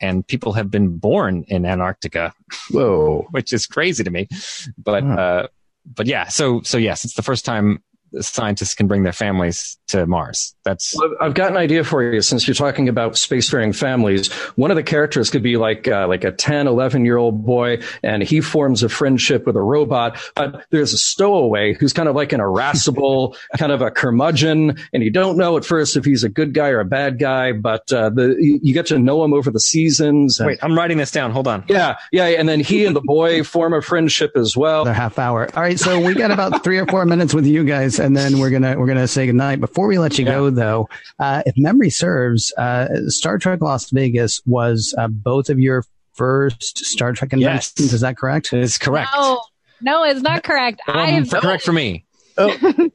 [0.02, 2.32] and people have been born in Antarctica.
[2.70, 3.26] Whoa.
[3.30, 4.28] which is crazy to me.
[4.76, 5.48] But, uh,
[5.86, 7.82] but yeah, so, so yes, it's the first time
[8.20, 10.54] scientists can bring their families to Mars.
[10.64, 14.32] That's I've got an idea for you since you're talking about spacefaring families.
[14.56, 17.78] One of the characters could be like uh, like a 10, 11 year old boy
[18.02, 20.18] and he forms a friendship with a robot.
[20.34, 25.02] But there's a stowaway who's kind of like an irascible, kind of a curmudgeon and
[25.02, 27.92] you don't know at first if he's a good guy or a bad guy, but
[27.92, 30.38] uh, the you get to know him over the seasons.
[30.38, 31.30] And, Wait, I'm writing this down.
[31.32, 31.64] Hold on.
[31.68, 34.86] Yeah, yeah, and then he and the boy form a friendship as well.
[34.86, 35.48] A half hour.
[35.54, 38.38] All right, so we got about 3 or 4 minutes with you guys and then
[38.38, 39.60] we're gonna we're gonna say goodnight.
[39.60, 40.32] Before we let you yeah.
[40.32, 40.88] go, though,
[41.18, 45.84] uh, if memory serves, uh, Star Trek Las Vegas was uh, both of your
[46.14, 47.72] first Star Trek conventions.
[47.78, 47.92] Yes.
[47.92, 48.52] Is that correct?
[48.52, 49.10] It's correct.
[49.14, 49.40] No,
[49.80, 50.82] no, it's not correct.
[50.86, 52.04] I have correct for me.
[52.36, 52.56] Oh.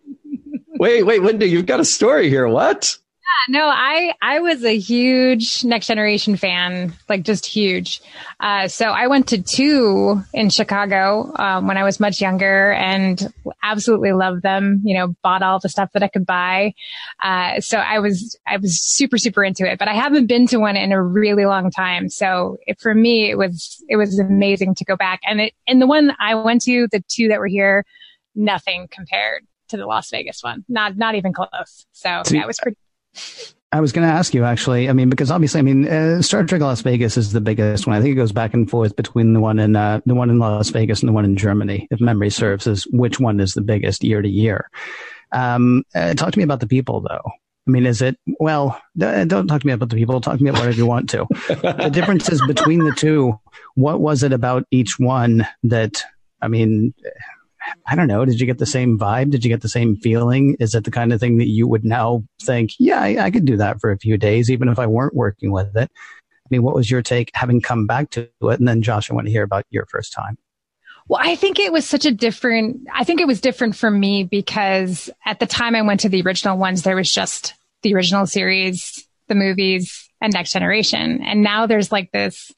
[0.79, 2.47] wait, wait, Linda, you've got a story here.
[2.47, 2.97] What?
[3.49, 8.01] No, I I was a huge Next Generation fan, like just huge.
[8.39, 13.33] Uh, so I went to two in Chicago um, when I was much younger, and
[13.63, 14.81] absolutely loved them.
[14.83, 16.73] You know, bought all the stuff that I could buy.
[17.21, 19.79] Uh, so I was I was super super into it.
[19.79, 22.09] But I haven't been to one in a really long time.
[22.09, 25.21] So it, for me, it was it was amazing to go back.
[25.27, 27.85] And it and the one I went to, the two that were here,
[28.35, 30.65] nothing compared to the Las Vegas one.
[30.67, 31.85] Not not even close.
[31.93, 32.77] So yeah, it was pretty
[33.71, 34.89] I was going to ask you actually.
[34.89, 37.97] I mean, because obviously, I mean, uh, Star Trek Las Vegas is the biggest one.
[37.97, 40.39] I think it goes back and forth between the one in uh, the one in
[40.39, 42.65] Las Vegas and the one in Germany, if memory serves.
[42.65, 44.69] Is which one is the biggest year to year?
[45.33, 47.21] Um, uh, talk to me about the people, though.
[47.67, 48.81] I mean, is it well?
[48.95, 50.21] Don't talk to me about the people.
[50.21, 51.27] Talk to me about whatever you want to.
[51.49, 53.37] the differences between the two.
[53.75, 56.01] What was it about each one that?
[56.41, 56.93] I mean,
[57.85, 58.25] I don't know.
[58.25, 59.31] Did you get the same vibe?
[59.31, 60.55] Did you get the same feeling?
[60.59, 63.45] Is it the kind of thing that you would now think, yeah, I, I could
[63.45, 65.89] do that for a few days, even if I weren't working with it?
[65.91, 68.59] I mean, what was your take having come back to it?
[68.59, 70.37] And then, Josh, I want to hear about your first time.
[71.09, 74.23] Well, I think it was such a different, I think it was different for me
[74.23, 78.25] because at the time I went to the original ones, there was just the original
[78.25, 81.21] series, the movies, and Next Generation.
[81.23, 82.51] And now there's like this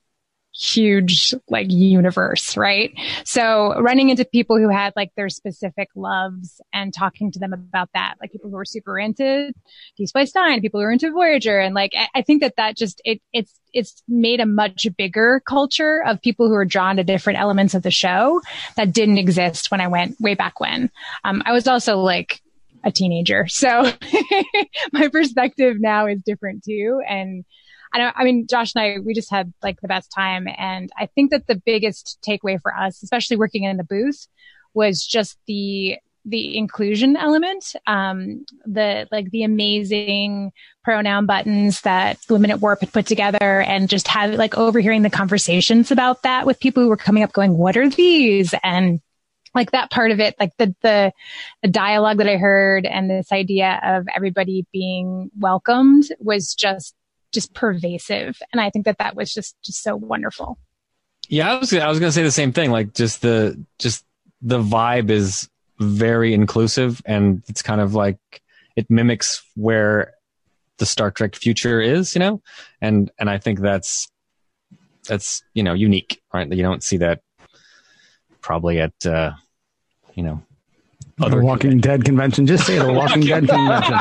[0.60, 2.93] huge like universe, right?
[3.24, 7.89] So running into people who had like their specific loves and talking to them about
[7.93, 9.54] that, like people who are super into
[9.98, 11.60] Deep Space Nine, people who are into Voyager.
[11.60, 15.41] And like, I, I think that that just, it, it's, it's made a much bigger
[15.48, 18.41] culture of people who are drawn to different elements of the show
[18.76, 20.91] that didn't exist when I went way back when.
[21.24, 22.41] Um, I was also like,
[22.82, 23.45] a teenager.
[23.50, 23.91] So
[24.93, 27.02] my perspective now is different too.
[27.06, 27.43] And
[27.91, 30.47] I don't, I mean, Josh and I, we just had like the best time.
[30.58, 34.28] And I think that the biggest takeaway for us, especially working in the booth,
[34.73, 40.52] was just the, the inclusion element, um, the, like the amazing
[40.84, 45.10] pronoun buttons that Women at Warp had put together and just have like overhearing the
[45.10, 48.54] conversations about that with people who were coming up going, what are these?
[48.63, 49.02] And
[49.56, 51.12] like that part of it, like the, the,
[51.63, 56.93] the dialogue that I heard and this idea of everybody being welcomed was just
[57.31, 58.37] just pervasive.
[58.51, 60.57] And I think that that was just, just so wonderful.
[61.27, 62.71] Yeah, I was, I was going to say the same thing.
[62.71, 64.05] Like just the, just
[64.41, 68.17] the vibe is very inclusive and it's kind of like
[68.75, 70.13] it mimics where
[70.77, 72.41] the Star Trek future is, you know?
[72.81, 74.07] And, and I think that's,
[75.07, 76.51] that's, you know, unique, right?
[76.51, 77.21] You don't see that
[78.41, 79.33] probably at, uh,
[80.15, 80.41] you know,
[81.21, 82.45] other Walking Dead convention.
[82.45, 83.99] Just say the Walking Dead convention.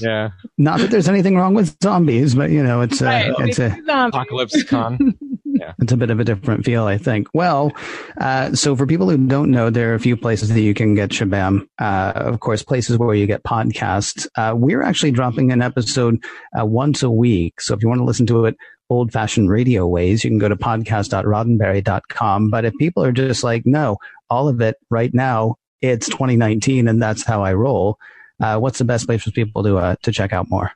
[0.00, 0.30] yeah.
[0.58, 3.32] Not that there's anything wrong with zombies, but you know, it's a, right.
[3.40, 5.14] it's a apocalypse con.
[5.58, 5.72] Yeah.
[5.80, 7.28] It's a bit of a different feel, I think.
[7.32, 7.72] Well,
[8.20, 10.94] uh, so for people who don't know, there are a few places that you can
[10.94, 11.66] get Shabam.
[11.78, 14.26] Uh, of course, places where you get podcasts.
[14.36, 16.22] Uh, we're actually dropping an episode
[16.60, 17.62] uh, once a week.
[17.62, 20.48] So if you want to listen to it old fashioned radio ways, you can go
[20.48, 22.50] to podcast.roddenberry.com.
[22.50, 23.96] But if people are just like, no,
[24.30, 27.98] all of it right now it's 2019 and that's how I roll.
[28.40, 30.72] Uh, what's the best place for people to uh, to check out more?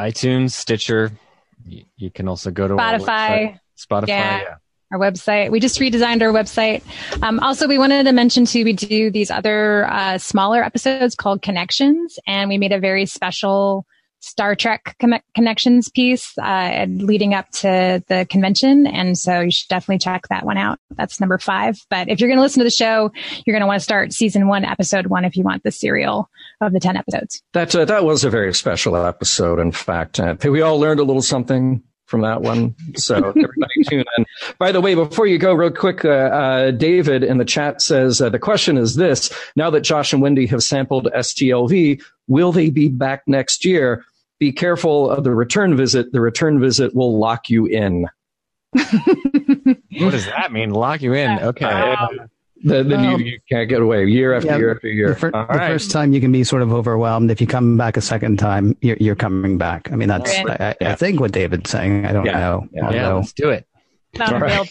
[0.00, 1.12] iTunes, Stitcher.
[1.64, 3.58] You, you can also go to Spotify.
[3.76, 4.08] Spotify.
[4.08, 4.40] Yeah.
[4.42, 4.54] yeah.
[4.90, 5.50] our website.
[5.50, 6.82] We just redesigned our website.
[7.22, 11.42] Um, also, we wanted to mention too, we do these other uh, smaller episodes called
[11.42, 13.86] Connections, and we made a very special
[14.24, 18.86] Star Trek con- Connections piece uh, leading up to the convention.
[18.86, 20.78] And so you should definitely check that one out.
[20.96, 21.78] That's number five.
[21.90, 23.10] But if you're going to listen to the show,
[23.44, 26.28] you're going to want to start season one, episode one, if you want the serial
[26.60, 27.42] of the 10 episodes.
[27.52, 29.58] That uh, that was a very special episode.
[29.58, 32.74] In fact, uh, we all learned a little something from that one.
[32.96, 34.26] So everybody tune in.
[34.58, 38.20] By the way, before you go, real quick, uh, uh, David in the chat says
[38.20, 42.70] uh, the question is this: Now that Josh and Wendy have sampled STLV, will they
[42.70, 44.04] be back next year?
[44.40, 46.12] Be careful of the return visit.
[46.12, 48.06] The return visit will lock you in.
[48.72, 50.70] What does that mean?
[50.70, 51.38] Lock you in.
[51.38, 51.64] Okay.
[51.66, 52.08] Uh,
[52.64, 55.08] then then you, you can't get away year after Yeah, year after year.
[55.10, 55.68] The, fir- the right.
[55.70, 57.30] first time you can be sort of overwhelmed.
[57.30, 59.92] If you come back a second time, you're, you're coming back.
[59.92, 60.60] I mean, that's Right.
[60.60, 60.92] I, I, Yeah.
[60.92, 62.06] I think what David's saying.
[62.06, 62.38] I don't Yeah.
[62.40, 62.68] know.
[62.72, 62.90] Yeah.
[62.90, 63.66] yeah, although- let's do it.
[64.18, 64.52] Not right.
[64.52, 64.64] real.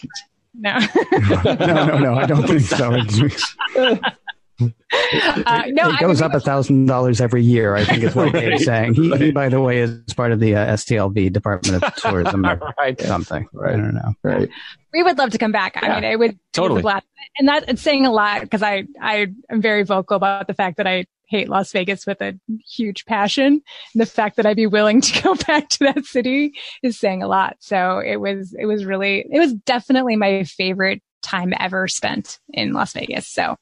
[0.54, 0.78] No.
[1.44, 2.14] no, no, no.
[2.14, 2.96] I don't think so.
[4.60, 7.74] It's- Uh, no, it I goes mean, up a thousand dollars every year.
[7.74, 8.94] I think is what Dave's saying.
[8.94, 12.60] He, he, by the way, is part of the uh, STLV Department of Tourism or
[12.78, 12.98] Right.
[13.00, 13.46] something.
[13.52, 13.74] Right.
[13.74, 14.14] I don't know.
[14.22, 14.48] Right.
[14.92, 15.76] we would love to come back.
[15.82, 15.94] I Yeah.
[16.00, 16.78] mean, it would Totally.
[16.80, 17.06] be blast.
[17.38, 20.76] and that it's saying a lot because I I am very vocal about the fact
[20.78, 22.38] that I hate Las Vegas with a
[22.68, 23.46] huge passion.
[23.94, 27.22] And the fact that I'd be willing to go back to that city is saying
[27.22, 27.56] a lot.
[27.60, 32.72] So it was it was really it was definitely my favorite time ever spent in
[32.72, 33.26] Las Vegas.
[33.28, 33.56] So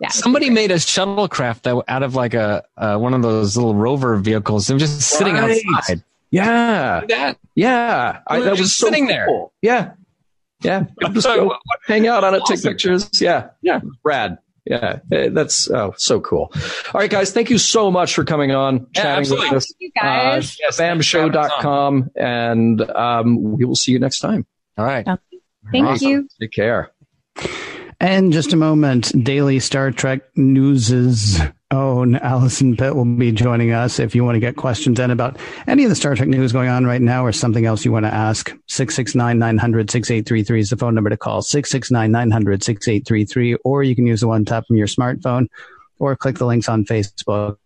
[0.00, 3.74] yeah, Somebody made a shuttlecraft that out of like a uh, one of those little
[3.74, 4.66] rover vehicles.
[4.66, 5.62] They were just sitting Right.
[5.76, 6.02] outside.
[6.30, 7.02] Yeah.
[7.08, 8.20] That Yeah.
[8.26, 9.26] I, We were that was just so sitting there.
[9.26, 9.52] cool.
[9.62, 9.92] Yeah.
[10.62, 10.84] Yeah.
[11.12, 11.54] Just go
[11.86, 13.08] hang out on it, take pictures.
[13.20, 13.48] Yeah.
[13.62, 13.80] Yeah.
[14.04, 14.36] Rad.
[14.66, 14.98] Yeah.
[15.10, 16.52] Eh, That's oh, so cool.
[16.54, 17.32] All right, guys.
[17.32, 19.48] Thank you so much for coming on, Yeah, chatting absolutely.
[19.48, 19.74] with us.
[19.78, 20.58] you guys.
[20.68, 22.10] Uh, bamshow.com.
[22.14, 24.44] And um, we will see you next time.
[24.76, 25.06] all right.
[25.72, 26.08] Thank Awesome.
[26.08, 26.28] you.
[26.40, 26.90] Take care.
[28.00, 31.38] And just a moment, daily Star Trek News's
[31.70, 33.98] own Alison Pitt will be joining us.
[33.98, 36.70] If you want to get questions in about any of the Star Trek news going
[36.70, 40.78] on right now or something else you want to ask, 669 900 6833 is the
[40.78, 44.76] phone number to call, 669 900 6833, or you can use the one tap from
[44.76, 45.48] your smartphone
[45.98, 47.58] or click the links on Facebook.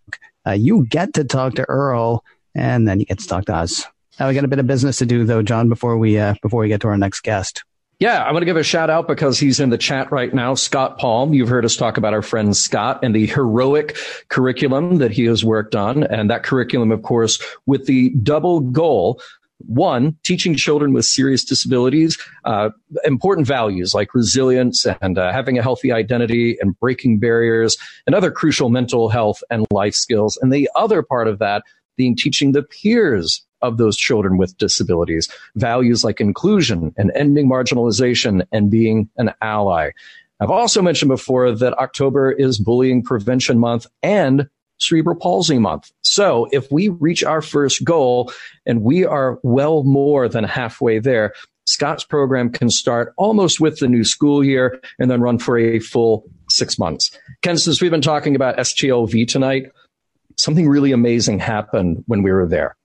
[0.44, 2.24] Uh, you get to talk to Earl
[2.56, 3.86] and then you get to talk to us.
[4.18, 6.60] Now we got a bit of business to do though, John, before we, uh, before
[6.60, 7.62] we get to our next guest.
[8.00, 10.54] Yeah, I want to give a shout out because he's in the chat right now.
[10.54, 11.32] Scott Palm.
[11.32, 13.96] You've heard us talk about our friend Scott and the heroic
[14.28, 16.02] curriculum that he has worked on.
[16.04, 19.20] And that curriculum, of course, with the double goal.
[19.58, 22.70] One, teaching children with serious disabilities uh,
[23.04, 27.76] important values like resilience and uh, having a healthy identity and breaking barriers
[28.06, 30.36] and other crucial mental health and life skills.
[30.42, 31.62] And the other part of that
[31.96, 38.46] being teaching the peers of those children with disabilities values like inclusion and ending marginalization
[38.52, 39.90] and being an ally.
[40.40, 45.92] I've also mentioned before that October is Bullying Prevention Month and Cerebral Palsy Month.
[46.02, 48.32] So if we reach our first goal
[48.66, 51.32] and we are well more than halfway there,
[51.66, 55.78] Scott's program can start almost with the new school year and then run for a
[55.78, 57.10] full six months.
[57.42, 59.70] Ken, since we've been talking about STLV tonight,
[60.36, 62.76] something really amazing happened when we were there.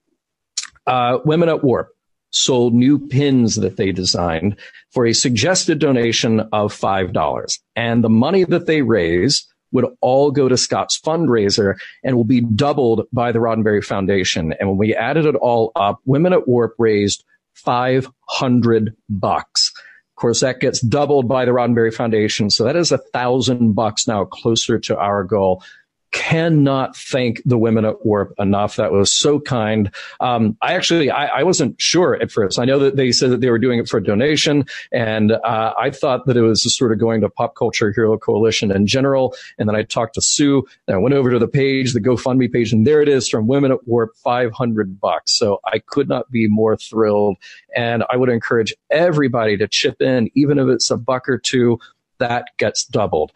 [0.88, 1.90] Uh, Women at Warp
[2.32, 4.56] sold new pins that they designed
[4.92, 7.60] for a suggested donation of $5.
[7.76, 12.42] And the money that they raise would all go to Scott's fundraiser and will be
[12.42, 14.54] doubled by the Roddenberry Foundation.
[14.60, 19.72] And when we added it all up, Women at Warp raised 500 bucks.
[19.76, 22.50] Of course, that gets doubled by the Roddenberry Foundation.
[22.50, 25.64] So that is a thousand bucks now closer to our goal
[26.12, 28.78] cannot thank the women at Warp enough.
[28.78, 29.94] That was so kind.
[30.20, 32.60] Um, I actually, I, I, wasn't sure at first.
[32.60, 35.74] I know that they said that they were doing it for a donation, and uh,
[35.78, 38.88] I thought that it was just sort of going to Pop Culture Hero Coalition in
[38.88, 39.36] general.
[39.58, 42.52] And then I talked to Sue, and I went over to the page, the GoFundMe
[42.52, 45.38] page, and there it is from Women at Warp, 500 bucks.
[45.38, 47.38] So I could not be more thrilled.
[47.76, 51.80] And I would encourage everybody to chip in, even if it's a buck or two,
[52.20, 53.32] that gets doubled.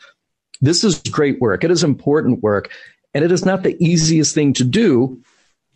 [0.64, 1.66] This is great work.
[1.66, 2.72] It is important work.
[3.14, 5.22] And it is not the easiest thing to do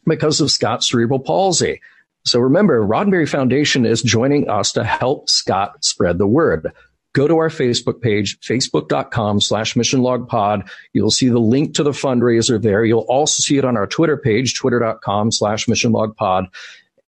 [0.05, 1.81] because of Scott's cerebral palsy.
[2.25, 6.71] So remember, Roddenberry Foundation is joining us to help Scott spread the word.
[7.13, 10.69] Go to our Facebook page, facebook.com slash missionlogpod.
[10.93, 12.85] You'll see the link to the fundraiser there.
[12.85, 16.47] You'll also see it on our Twitter page, twitter.com slash missionlogpod.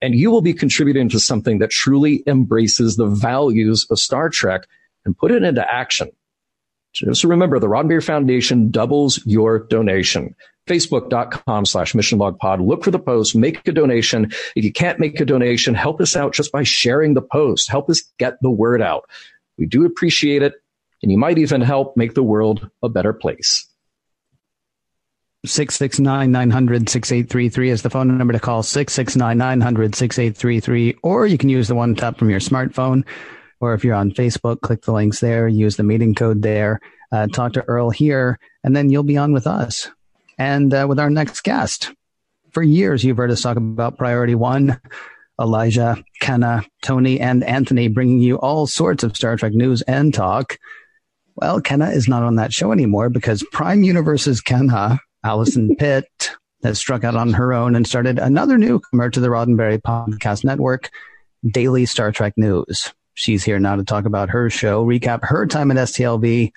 [0.03, 4.67] And you will be contributing to something that truly embraces the values of Star Trek
[5.05, 6.11] and put it into action
[6.99, 10.35] Just remember, the Roddenberry Foundation doubles your donation.
[10.69, 12.61] Facebook.com slash mission log pod.
[12.61, 14.31] Look for the post, make a donation.
[14.55, 17.71] If you can't make a donation, help us out just by sharing the post.
[17.71, 19.09] Help us get the word out.
[19.57, 20.55] We do appreciate it.
[21.03, 23.67] And you might even help make the world a better place.
[25.47, 31.49] 669 900 6833 is the phone number to call 669 900 6833 or you can
[31.49, 33.05] use the one tap from your smartphone
[33.61, 36.81] or if you're on facebook click the links there use the meeting code there.
[37.11, 39.91] Uh, talk to earl here and then you'll be on with us
[40.39, 41.93] and uh, with our next guest.
[42.53, 44.81] For years you've heard us talk about priority one
[45.41, 50.59] elijah kenna tony and anthony bringing you all sorts of star trek news and talk.
[51.37, 56.31] Well kenna is not on that show anymore because prime universe's kenna Alison Pitt
[56.63, 60.91] has struck out on her own and started another newcomer to the Roddenberry Podcast Network,
[61.47, 62.93] Daily Star Trek News.
[63.19, 66.53] She's here now to talk about her show, recap her time at STLV,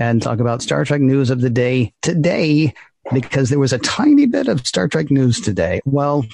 [0.00, 2.74] and talk about Star Trek news of the day today,
[3.12, 5.80] because there was a tiny bit of Star Trek news today.
[5.84, 6.26] Well,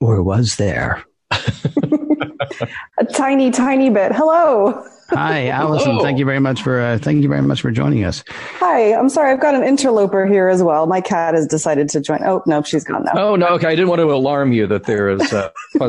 [0.00, 1.04] or was there?
[1.30, 4.12] a tiny, tiny bit.
[4.12, 4.82] Hello.
[5.10, 6.00] Hi, Alison.
[6.00, 8.24] Thank you very much for uh, thank you very much for joining us.
[8.60, 9.32] Hi, I'm sorry.
[9.32, 10.86] I've got an interloper here as well.
[10.86, 12.20] My cat has decided to join.
[12.24, 13.12] Oh no, she's gone now.
[13.14, 13.66] Oh no, okay.
[13.66, 15.50] I didn't want to alarm you that there is uh,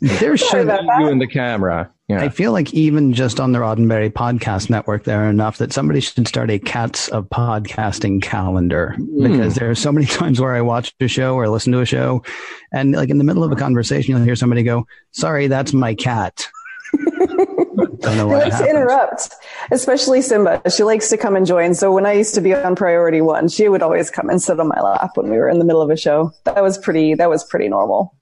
[0.00, 1.90] there should be you in the camera.
[2.08, 2.22] Yeah.
[2.22, 6.00] I feel like even just on the Roddenberry Podcast Network, there are enough that somebody
[6.00, 9.30] should start a Cats of Podcasting calendar mm.
[9.30, 11.86] because there are so many times where I watch a show or listen to a
[11.86, 12.22] show,
[12.72, 15.94] and like in the middle of a conversation, you'll hear somebody go, "Sorry, that's my
[15.94, 16.48] cat."
[18.00, 19.28] Don't know what likes to interrupt,
[19.70, 20.62] especially Simba.
[20.70, 21.74] She likes to come and join.
[21.74, 24.58] So when I used to be on Priority One, she would always come and sit
[24.58, 26.32] on my lap when we were in the middle of a show.
[26.44, 27.14] That was pretty.
[27.14, 28.14] That was pretty normal.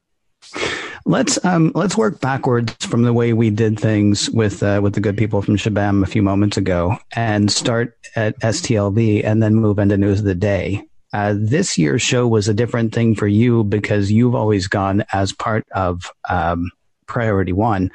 [1.04, 5.00] Let's um, let's work backwards from the way we did things with uh, with the
[5.00, 9.78] good people from Shabam a few moments ago, and start at STLV, and then move
[9.78, 10.82] into news of the day.
[11.12, 15.32] Uh, this year's show was a different thing for you because you've always gone as
[15.32, 16.70] part of um,
[17.06, 17.90] Priority One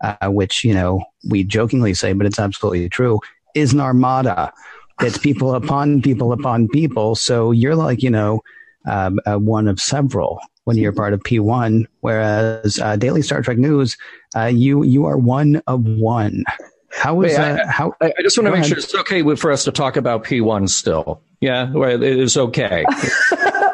[0.00, 3.20] uh, which, you know, we jokingly say, but it's absolutely true,
[3.54, 4.52] is an armada.
[5.00, 7.14] It's people upon people upon people.
[7.14, 8.40] So you're like, you know,
[8.86, 13.56] um, uh, one of several when you're part of P1, whereas uh, Daily Star Trek
[13.56, 13.96] News,
[14.34, 16.44] uh, you you are one of one.
[16.90, 17.68] How is that?
[17.68, 18.66] How I, I just want to make ahead.
[18.66, 21.22] sure it's okay for us to talk about P1 still.
[21.40, 22.84] Yeah, it is okay.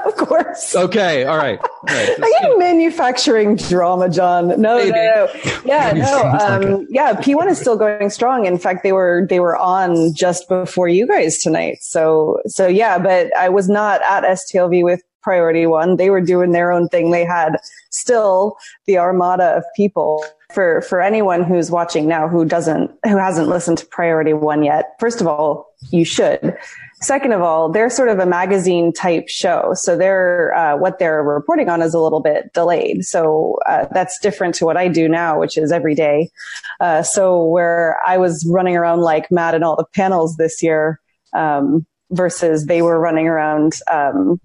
[0.04, 0.74] Of course.
[0.74, 1.58] Okay, all right.
[1.60, 2.20] All right.
[2.20, 4.60] Are you manufacturing drama, John?
[4.60, 4.90] No, Maybe.
[4.90, 5.60] no, no.
[5.64, 6.22] Yeah, no.
[6.38, 8.44] Um, yeah, P1 is still going strong.
[8.44, 11.78] In fact, they were they were on just before you guys tonight.
[11.80, 15.96] So so yeah, but I was not at STLV with Priority One.
[15.96, 17.10] They were doing their own thing.
[17.10, 17.56] They had
[17.90, 18.56] still
[18.86, 23.78] the armada of people for for anyone who's watching now who doesn't who hasn't listened
[23.78, 24.90] to Priority One yet.
[24.98, 26.56] First of all, you should
[27.02, 29.72] Second of all, they're sort of a magazine type show.
[29.74, 33.04] So they're, uh, what they're reporting on is a little bit delayed.
[33.04, 36.30] So, uh, that's different to what I do now, which is every day.
[36.78, 41.00] Uh, so where I was running around like mad in all the panels this year,
[41.32, 44.40] um, versus they were running around, um,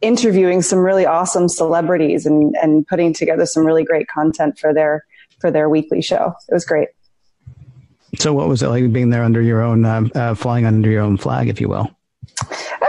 [0.00, 5.04] interviewing some really awesome celebrities and, and putting together some really great content for their,
[5.40, 6.34] for their weekly show.
[6.48, 6.88] It was great.
[8.18, 11.02] So, what was it like being there under your own, uh, uh, flying under your
[11.02, 11.90] own flag, if you will?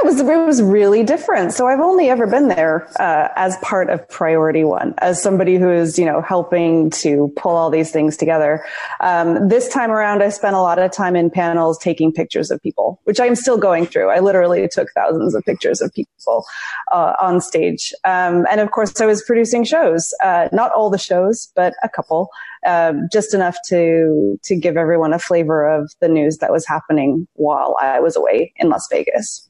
[0.01, 1.51] It was it was really different.
[1.51, 5.69] So I've only ever been there uh, as part of Priority One, as somebody who
[5.69, 8.63] is you know helping to pull all these things together.
[9.01, 12.61] Um, this time around, I spent a lot of time in panels taking pictures of
[12.61, 14.09] people, which I'm still going through.
[14.09, 16.45] I literally took thousands of pictures of people
[16.93, 20.13] uh, on stage, um, and of course, I was producing shows.
[20.23, 22.29] Uh, not all the shows, but a couple,
[22.65, 27.27] um, just enough to to give everyone a flavor of the news that was happening
[27.33, 29.48] while I was away in Las Vegas.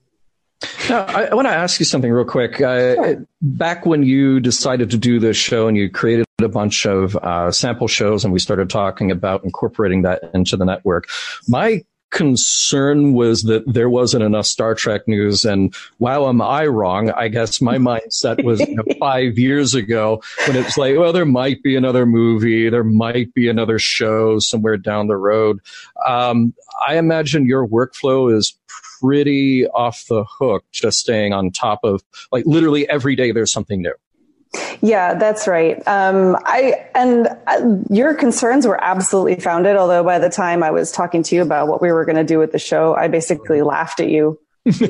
[0.90, 2.60] Now, I, I want to ask you something real quick.
[2.60, 3.26] Uh, sure.
[3.42, 7.52] Back when you decided to do this show and you created a bunch of uh,
[7.52, 11.08] sample shows and we started talking about incorporating that into the network,
[11.48, 15.46] my concern was that there wasn't enough Star Trek news.
[15.46, 17.12] And wow, am I wrong?
[17.12, 21.26] I guess my mindset was you know, five years ago when it's like, well, there
[21.26, 25.60] might be another movie, there might be another show somewhere down the road.
[26.08, 26.54] Um,
[26.88, 28.58] I imagine your workflow is
[29.00, 33.82] pretty off the hook, just staying on top of like literally every day there's something
[33.82, 33.94] new.
[34.82, 35.86] Yeah, that's right.
[35.88, 39.76] Um, I and uh, your concerns were absolutely founded.
[39.76, 42.24] Although by the time I was talking to you about what we were going to
[42.24, 44.40] do with the show, I basically laughed at you.
[44.66, 44.88] you,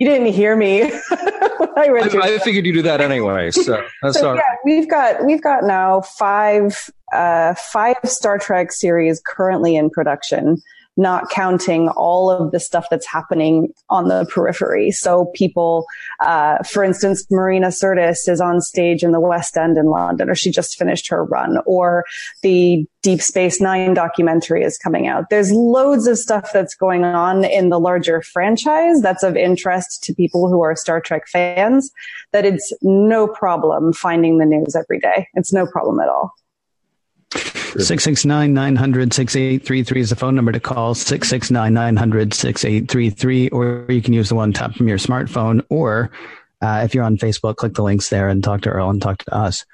[0.00, 0.82] didn't, hear me.
[1.10, 3.50] I, I, I, figured you do that anyway.
[3.50, 9.76] So, so yeah, we've got we've got now five uh, five Star Trek series currently
[9.76, 10.60] in production.
[10.96, 14.90] Not counting all of the stuff that's happening on the periphery.
[14.90, 15.86] So people,
[16.20, 20.34] uh, for instance, Marina Sirtis is on stage in the West End in London, or
[20.34, 22.04] she just finished her run, or
[22.42, 25.30] the Deep Space Nine documentary is coming out.
[25.30, 30.14] There's loads of stuff that's going on in the larger franchise that's of interest to
[30.14, 31.90] people who are Star Trek fans
[32.32, 35.26] that it's no problem finding the news every day.
[35.34, 36.32] It's no problem at all.
[37.32, 44.12] 669 900 6833 is the phone number to call 669 900 6833, or you can
[44.12, 45.64] use the one tap from your smartphone.
[45.70, 46.10] Or
[46.60, 49.18] uh, if you're on Facebook, click the links there and talk to Earl and talk
[49.18, 49.64] to us.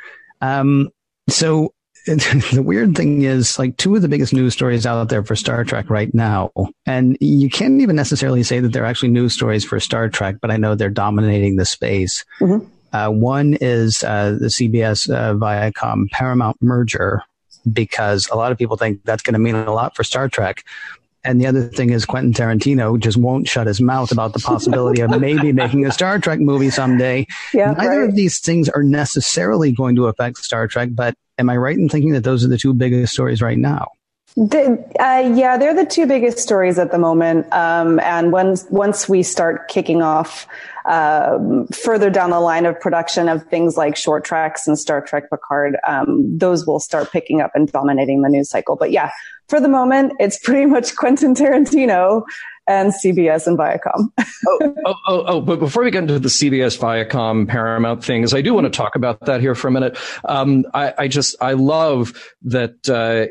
[0.40, 0.90] Um,
[1.28, 1.74] so
[2.06, 5.62] the weird thing is like two of the biggest news stories out there for Star
[5.64, 6.50] Trek right now.
[6.86, 10.50] And you can't even necessarily say that they're actually news stories for Star Trek, but
[10.50, 12.24] I know they're dominating the space.
[12.40, 12.66] Mm-hmm.
[12.92, 17.22] Uh, one is uh, the CBS uh, Viacom Paramount merger,
[17.72, 20.64] because a lot of people think that's going to mean a lot for Star Trek.
[21.24, 25.02] And the other thing is Quentin Tarantino just won't shut his mouth about the possibility
[25.02, 27.26] of maybe making a Star Trek movie someday.
[27.52, 28.08] Yeah, Neither right.
[28.08, 31.88] of these things are necessarily going to affect Star Trek, but am I right in
[31.88, 33.88] thinking that those are the two biggest stories right now?
[34.36, 37.52] The, uh, yeah, they're the two biggest stories at the moment.
[37.52, 40.46] Um, and once once we start kicking off
[40.88, 41.38] uh,
[41.72, 45.76] further down the line of production of things like Short Treks and Star Trek Picard,
[45.86, 48.74] um, those will start picking up and dominating the news cycle.
[48.74, 49.10] But yeah,
[49.48, 52.22] for the moment, it's pretty much Quentin Tarantino
[52.66, 54.08] and CBS and Viacom.
[54.48, 58.40] oh, oh, oh, oh, but before we get into the CBS, Viacom, Paramount things, I
[58.40, 59.98] do want to talk about that here for a minute.
[60.24, 62.12] Um, I, I, just, I love
[62.42, 63.26] that, uh,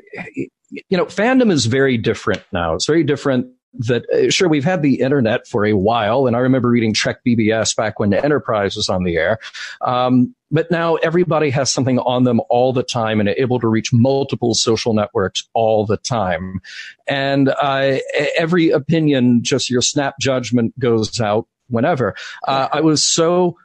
[0.89, 2.76] you know, fandom is very different now.
[2.76, 6.39] It's very different that uh, sure we've had the internet for a while and i
[6.39, 9.39] remember reading trek bbs back when the enterprise was on the air
[9.82, 13.91] um, but now everybody has something on them all the time and able to reach
[13.91, 16.61] multiple social networks all the time.
[17.07, 17.97] And uh,
[18.38, 22.15] every opinion just your snap judgment goes out whenever.
[22.47, 23.57] Uh, i was so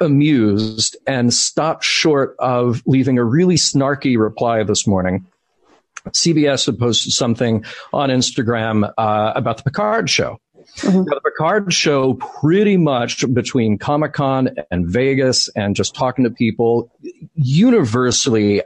[0.00, 5.24] amused and stopped short of leaving a really snarky reply this morning
[6.08, 10.38] CBS had posted something on Instagram uh, about the Picard show.
[10.78, 10.98] Mm-hmm.
[10.98, 16.30] Now, the Picard show, pretty much between Comic Con and Vegas and just talking to
[16.30, 16.90] people,
[17.34, 18.62] universally,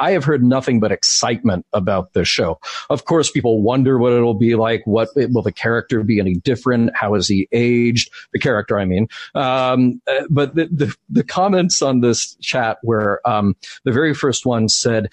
[0.00, 2.60] I have heard nothing but excitement about this show.
[2.90, 4.82] Of course, people wonder what it'll be like.
[4.86, 6.90] What will the character be any different?
[6.94, 8.10] How is he aged?
[8.32, 9.08] The character, I mean.
[9.34, 14.46] Um, uh, but the, the, the, comments on this chat were um, the very first
[14.46, 15.08] one said,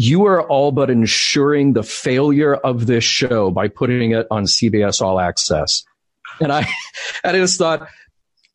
[0.00, 5.02] you are all but ensuring the failure of this show by putting it on CBS
[5.02, 5.82] All Access.
[6.40, 6.68] And I,
[7.24, 7.88] I just thought,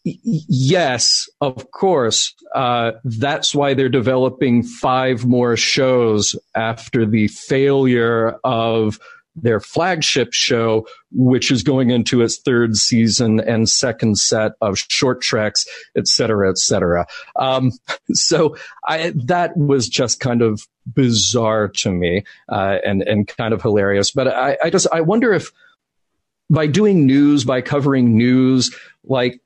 [0.06, 8.98] yes, of course, uh, that's why they're developing five more shows after the failure of
[9.36, 15.22] their flagship show, which is going into its third season and second set of Short
[15.22, 15.66] Treks,
[15.96, 17.08] et cetera, et cetera.
[17.36, 17.72] Um,
[18.14, 18.56] so
[18.88, 20.62] I, that was just kind of
[20.94, 24.12] bizarre to me, uh, and, and kind of hilarious.
[24.12, 25.52] But I, I just, I wonder if
[26.50, 28.76] by doing news, by covering news,
[29.06, 29.42] like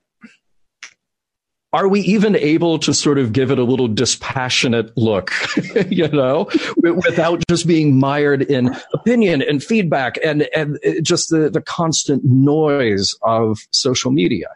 [1.74, 5.32] are we even able to sort of give it a little dispassionate look,
[5.90, 11.50] you know, without just being mired in opinion and feedback and, and uh, just the,
[11.50, 14.48] the constant noise of social media?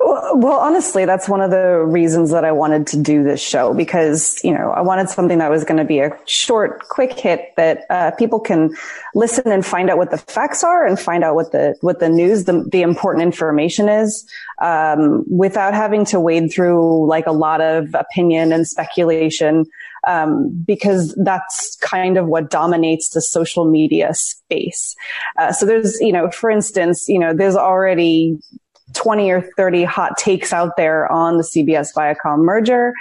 [0.00, 4.40] Well, honestly, that's one of the reasons that I wanted to do this show because,
[4.42, 7.84] you know, I wanted something that was going to be a short, quick hit that
[7.90, 8.74] uh, people can
[9.14, 12.08] listen and find out what the facts are and find out what the, what the
[12.08, 14.26] news, the, the important information is,
[14.60, 19.66] um, without having to wade through like a lot of opinion and speculation.
[20.06, 24.96] Um, because that's kind of what dominates the social media space.
[25.38, 28.38] Uh, so there's, you know, for instance, you know, there's already
[28.94, 32.92] 20 or 30 hot takes out there on the CBS Viacom merger.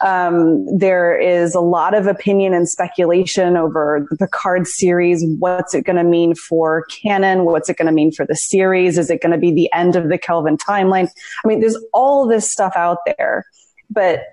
[0.00, 5.24] Um, there is a lot of opinion and speculation over the Picard series.
[5.38, 7.44] What's it going to mean for canon?
[7.44, 8.98] What's it going to mean for the series?
[8.98, 11.08] Is it going to be the end of the Kelvin timeline?
[11.44, 13.46] I mean, there's all this stuff out there.
[13.94, 14.24] But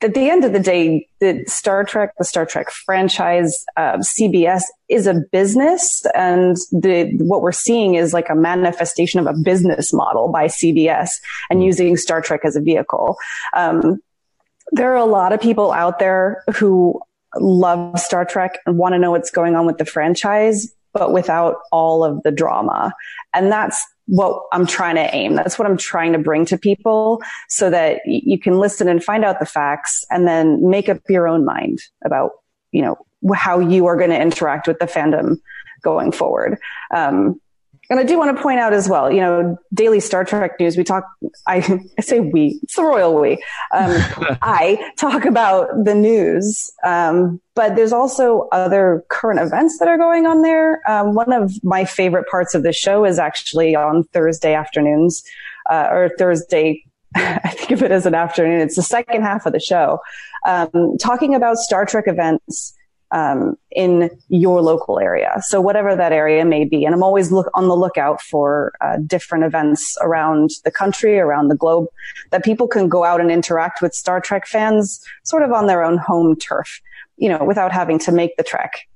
[0.00, 4.62] at the end of the day, the Star Trek, the Star Trek franchise, uh, CBS
[4.88, 9.92] is a business, and the what we're seeing is like a manifestation of a business
[9.92, 11.10] model by CBS
[11.50, 11.66] and hmm.
[11.66, 13.16] using Star Trek as a vehicle.
[13.54, 14.00] Um,
[14.72, 17.00] there are a lot of people out there who
[17.36, 21.56] love Star Trek and want to know what's going on with the franchise, but without
[21.72, 22.92] all of the drama.
[23.32, 25.34] And that's what I'm trying to aim.
[25.34, 29.24] That's what I'm trying to bring to people so that you can listen and find
[29.24, 32.32] out the facts and then make up your own mind about,
[32.72, 32.96] you know,
[33.34, 35.36] how you are going to interact with the fandom
[35.82, 36.58] going forward.
[36.92, 37.40] Um,
[37.90, 40.76] and I do want to point out as well, you know, daily Star Trek news.
[40.76, 41.04] We talk.
[41.48, 42.60] I, I say we.
[42.62, 43.32] It's the royal we.
[43.72, 43.96] Um,
[44.42, 50.24] I talk about the news, um, but there's also other current events that are going
[50.24, 50.80] on there.
[50.88, 55.24] Um, one of my favorite parts of the show is actually on Thursday afternoons
[55.68, 56.84] uh, or Thursday.
[57.16, 58.60] I think of it as an afternoon.
[58.60, 59.98] It's the second half of the show,
[60.46, 62.72] um, talking about Star Trek events
[63.12, 65.40] um, in your local area.
[65.42, 68.98] So whatever that area may be, and I'm always look on the lookout for uh,
[69.06, 71.86] different events around the country, around the globe,
[72.30, 75.82] that people can go out and interact with Star Trek fans, sort of on their
[75.82, 76.80] own home turf,
[77.16, 78.88] you know, without having to make the trek.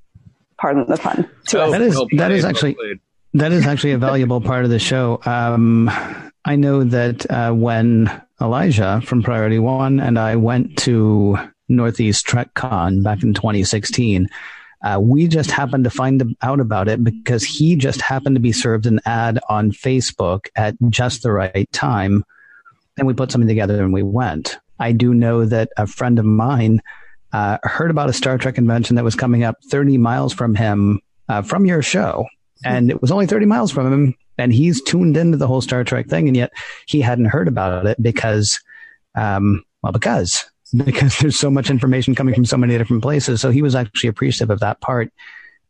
[0.56, 1.28] Pardon the pun.
[1.54, 2.76] Oh, that is that is actually
[3.34, 5.20] that is actually a valuable part of the show.
[5.26, 5.90] Um,
[6.44, 11.36] I know that uh, when Elijah from Priority One and I went to
[11.68, 14.28] Northeast TrekCon back in 2016.
[14.82, 18.52] Uh, we just happened to find out about it because he just happened to be
[18.52, 22.22] served an ad on Facebook at just the right time.
[22.98, 24.58] And we put something together and we went.
[24.78, 26.82] I do know that a friend of mine
[27.32, 31.00] uh, heard about a Star Trek convention that was coming up 30 miles from him
[31.28, 32.26] uh, from your show.
[32.64, 34.14] And it was only 30 miles from him.
[34.36, 36.28] And he's tuned into the whole Star Trek thing.
[36.28, 36.52] And yet
[36.86, 38.60] he hadn't heard about it because,
[39.14, 40.44] um, well, because
[40.76, 43.40] because there's so much information coming from so many different places.
[43.40, 45.12] So he was actually appreciative of that part.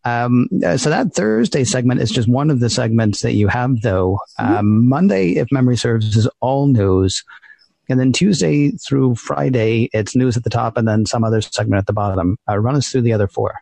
[0.04, 3.80] Um, uh, so that Thursday segment is just one of the segments that you have,
[3.80, 4.18] though.
[4.38, 4.54] Mm-hmm.
[4.54, 7.24] Um, Monday, if memory serves, is all news.
[7.88, 11.78] And then Tuesday through Friday, it's news at the top and then some other segment
[11.78, 12.38] at the bottom.
[12.48, 13.60] Uh, run us through the other four.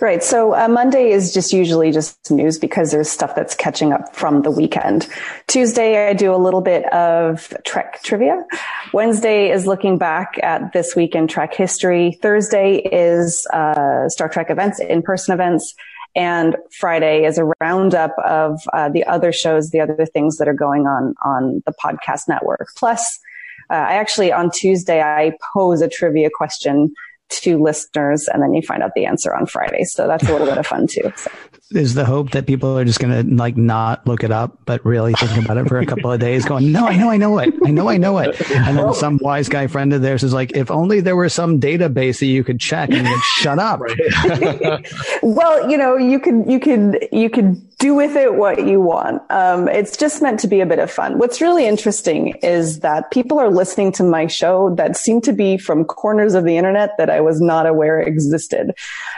[0.00, 0.22] Right.
[0.22, 4.40] So uh, Monday is just usually just news because there's stuff that's catching up from
[4.40, 5.06] the weekend.
[5.46, 8.46] Tuesday, I do a little bit of Trek trivia.
[8.94, 12.18] Wednesday is looking back at this week in Trek history.
[12.22, 15.74] Thursday is uh, Star Trek events, in-person events.
[16.16, 20.54] And Friday is a roundup of uh, the other shows, the other things that are
[20.54, 22.68] going on on the podcast network.
[22.74, 23.20] Plus,
[23.68, 26.94] uh, I actually on Tuesday I pose a trivia question
[27.30, 29.84] to listeners and then you find out the answer on Friday.
[29.84, 31.12] So that's a little bit of fun too.
[31.16, 31.30] So.
[31.72, 34.84] Is the hope that people are just going to like not look it up, but
[34.84, 37.38] really think about it for a couple of days going, no, I know, I know
[37.38, 37.54] it.
[37.64, 38.50] I know, I know it.
[38.50, 41.60] And then some wise guy friend of theirs is like, if only there were some
[41.60, 43.80] database that you could check and you shut up.
[45.22, 49.22] well, you know, you could, you could, you could do with it what you want.
[49.30, 51.18] Um, it's just meant to be a bit of fun.
[51.18, 55.56] What's really interesting is that people are listening to my show that seem to be
[55.56, 58.72] from corners of the internet that I was not aware existed.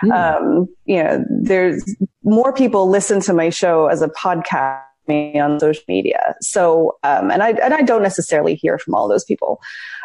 [0.05, 0.13] Mm.
[0.13, 1.85] Um, you know, there's
[2.23, 6.37] more people listen to my show as a podcast me on social media.
[6.41, 9.61] So, um, and I and I don't necessarily hear from all those people.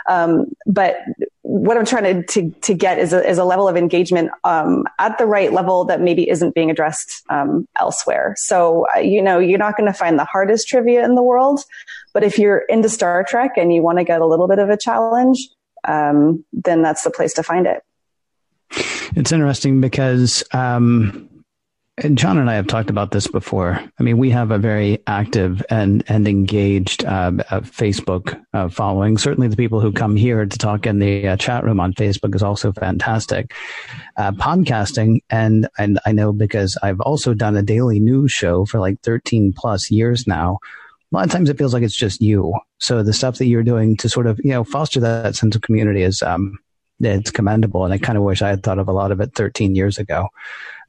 [0.09, 0.97] Um, but
[1.57, 4.85] what I'm trying to, to, to get is a, is a level of engagement um,
[4.99, 8.35] at the right level that maybe isn't being addressed um, elsewhere.
[8.37, 11.61] So, uh, you know, you're not going to find the hardest trivia in the world,
[12.13, 14.69] but if you're into Star Trek and you want to get a little bit of
[14.69, 15.49] a challenge,
[15.87, 17.83] um, then that's the place to find it.
[19.15, 21.29] It's interesting because um,
[21.99, 23.81] and John and I have talked about this before.
[23.99, 29.17] I mean, we have a very active and and engaged uh, uh, Facebook uh, following.
[29.17, 32.35] Certainly, the people who come here to talk in the uh, chat room on Facebook
[32.35, 33.53] is also fantastic.
[34.15, 38.79] Uh, podcasting, and and I know because I've also done a daily news show for
[38.79, 40.59] like thirteen plus years now.
[41.11, 42.53] A lot of times, it feels like it's just you.
[42.77, 45.63] So the stuff that you're doing to sort of you know foster that sense of
[45.63, 46.59] community is um,
[46.99, 49.33] it's commendable, and I kind of wish I had thought of a lot of it
[49.33, 50.29] 13 years ago.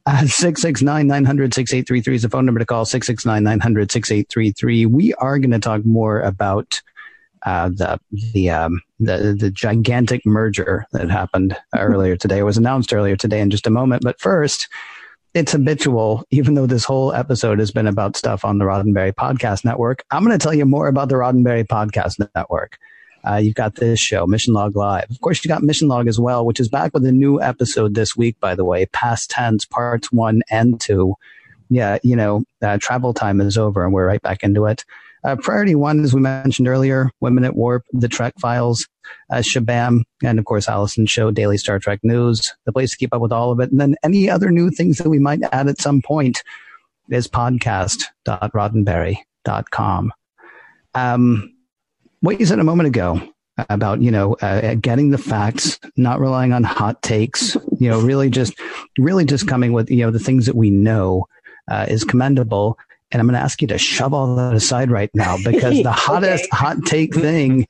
[0.09, 4.87] Uh, 669 900 6833 is the phone number to call 669 900 6833.
[4.87, 6.81] We are going to talk more about
[7.45, 7.99] uh, the
[8.33, 12.39] the um, the the gigantic merger that happened earlier today.
[12.39, 14.01] It was announced earlier today in just a moment.
[14.01, 14.67] But first,
[15.35, 19.63] it's habitual, even though this whole episode has been about stuff on the Roddenberry Podcast
[19.63, 20.03] Network.
[20.09, 22.79] I'm going to tell you more about the Roddenberry Podcast Network.
[23.27, 25.09] Uh, you've got this show, Mission Log Live.
[25.09, 27.95] Of course, you got Mission Log as well, which is back with a new episode
[27.95, 31.15] this week, by the way, past tense, parts one and two.
[31.69, 34.85] Yeah, you know, uh, travel time is over and we're right back into it.
[35.23, 38.87] Uh, priority one, as we mentioned earlier, Women at Warp, The Trek Files,
[39.29, 43.13] uh, Shabam, and of course, Alison Show, Daily Star Trek News, the place to keep
[43.13, 43.71] up with all of it.
[43.71, 46.41] And then any other new things that we might add at some point
[47.09, 50.13] is podcast.roddenberry.com.
[50.95, 51.53] Um,
[52.21, 53.21] what you said a moment ago
[53.69, 58.29] about you know uh, getting the facts not relying on hot takes you know really
[58.29, 58.53] just
[58.97, 61.25] really just coming with you know the things that we know
[61.69, 62.77] uh, is commendable
[63.11, 65.91] And I'm going to ask you to shove all that aside right now because the
[65.91, 66.55] hottest okay.
[66.55, 67.67] hot take thing,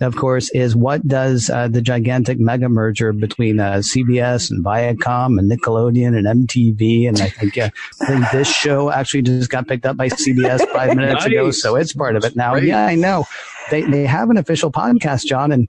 [0.00, 5.38] of course, is what does uh, the gigantic mega merger between uh, CBS and Viacom
[5.38, 7.70] and Nickelodeon and MTV and I think, uh,
[8.00, 11.26] I think this show actually just got picked up by CBS five minutes nice.
[11.26, 12.54] ago, so it's part of it now.
[12.54, 12.64] Great.
[12.64, 13.26] Yeah, I know.
[13.70, 15.68] They they have an official podcast, John, and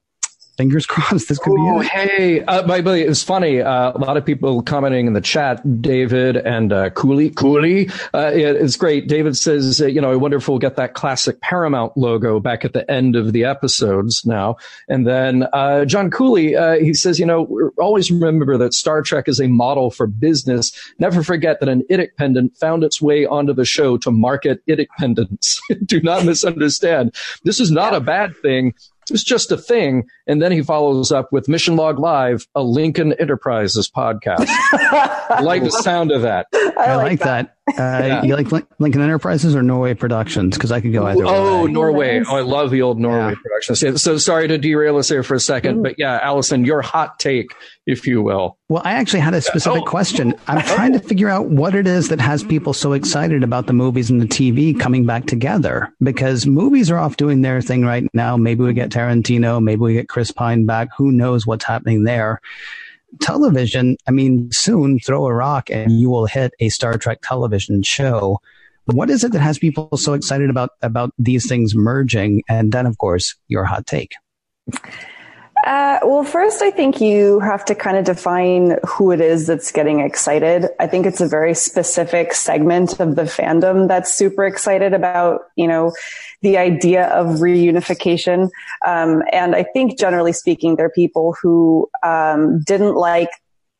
[0.58, 1.92] fingers crossed this could oh, be it.
[1.92, 3.62] Hey, uh, by the way, it's funny.
[3.62, 7.30] Uh, a lot of people commenting in the chat, David and uh, Cooley.
[7.30, 9.08] Cooley, uh, it, it's great.
[9.08, 12.66] David says, uh, you know, I wonder if we'll get that classic Paramount logo back
[12.66, 14.58] at the end of the episodes now.
[14.88, 19.28] And then uh, John Cooley, uh, he says, you know, always remember that Star Trek
[19.28, 20.72] is a model for business.
[21.00, 24.88] Never forget that an IDIC pendant found its way onto the show to market IDIC
[24.98, 25.62] pendants.
[25.86, 27.16] Do not misunderstand.
[27.44, 28.74] This is not a bad thing.
[29.12, 30.08] It's just a thing.
[30.28, 34.46] And then he follows up with Mission Log Live, a Lincoln Enterprises podcast.
[34.48, 36.48] I like the sound of that.
[36.54, 37.56] I, I like, that.
[37.68, 37.80] that.
[37.80, 38.24] Uh, yeah.
[38.24, 40.58] You like Lincoln Enterprises or Norway Productions?
[40.58, 41.32] Because I could go either way.
[41.34, 41.72] oh, way.
[41.72, 42.24] Norway.
[42.28, 43.36] Oh, I love the old Norway yeah.
[43.42, 44.02] Productions.
[44.02, 45.84] So sorry to derail us here for a second, mm.
[45.84, 47.54] but yeah, Alison, your hot take,
[47.88, 48.58] if you will.
[48.70, 49.86] Well, I actually had a specific oh.
[49.86, 50.34] question.
[50.48, 50.76] I'm oh.
[50.76, 54.10] trying to figure out what it is that has people so excited about the movies
[54.10, 58.38] and the TV coming back together because movies are off doing their thing right now.
[58.38, 60.90] Maybe we get Tarantino, maybe we get Chris Pine back.
[60.98, 62.40] Who knows what's happening there?
[63.20, 67.84] television, I mean, soon throw a rock and you will hit a Star Trek television
[67.84, 68.40] show.
[68.86, 72.44] What is it that has people so excited about about these things merging?
[72.50, 74.14] And then, of course, your hot take.
[75.66, 79.72] Uh, well, first, I think you have to kind of define who it is that's
[79.72, 80.68] getting excited.
[80.80, 85.68] I think it's a very specific segment of the fandom that's super excited about, you
[85.68, 85.94] know,
[86.42, 88.50] the idea of reunification.
[88.88, 93.30] Um, and I think generally speaking, there are people who um, didn't like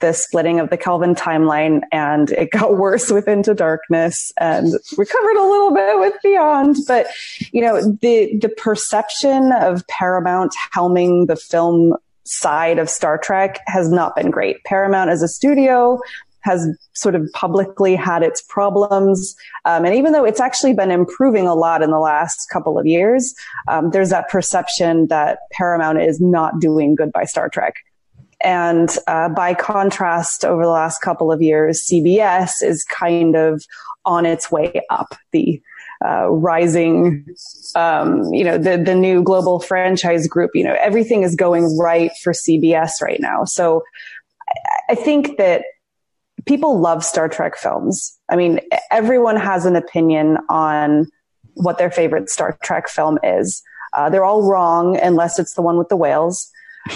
[0.02, 5.06] the splitting of the Kelvin timeline and it got worse with Into Darkness and we
[5.06, 7.08] covered a little bit with Beyond, but
[7.52, 13.90] you know, the, the perception of Paramount helming the film side of Star Trek has
[13.90, 14.64] not been great.
[14.64, 16.00] Paramount as a studio
[16.42, 19.36] has sort of publicly had its problems.
[19.66, 22.86] Um, and even though it's actually been improving a lot in the last couple of
[22.86, 23.34] years,
[23.68, 27.76] um, there's that perception that Paramount is not doing good by Star Trek.
[28.44, 33.64] And uh, by contrast, over the last couple of years, CBS is kind of
[34.06, 35.16] on its way up.
[35.32, 35.62] The
[36.04, 37.28] uh, rising,
[37.76, 40.52] um, you know, the the new global franchise group.
[40.56, 43.46] You know, everything is going right for CBS right now.
[43.46, 43.84] So
[44.90, 45.64] I think that
[46.46, 48.18] people love Star Trek films.
[48.30, 51.08] I mean, everyone has an opinion on
[51.54, 53.62] what their favorite Star Trek film is.
[53.94, 56.50] Uh, they're all wrong unless it's the one with the whales.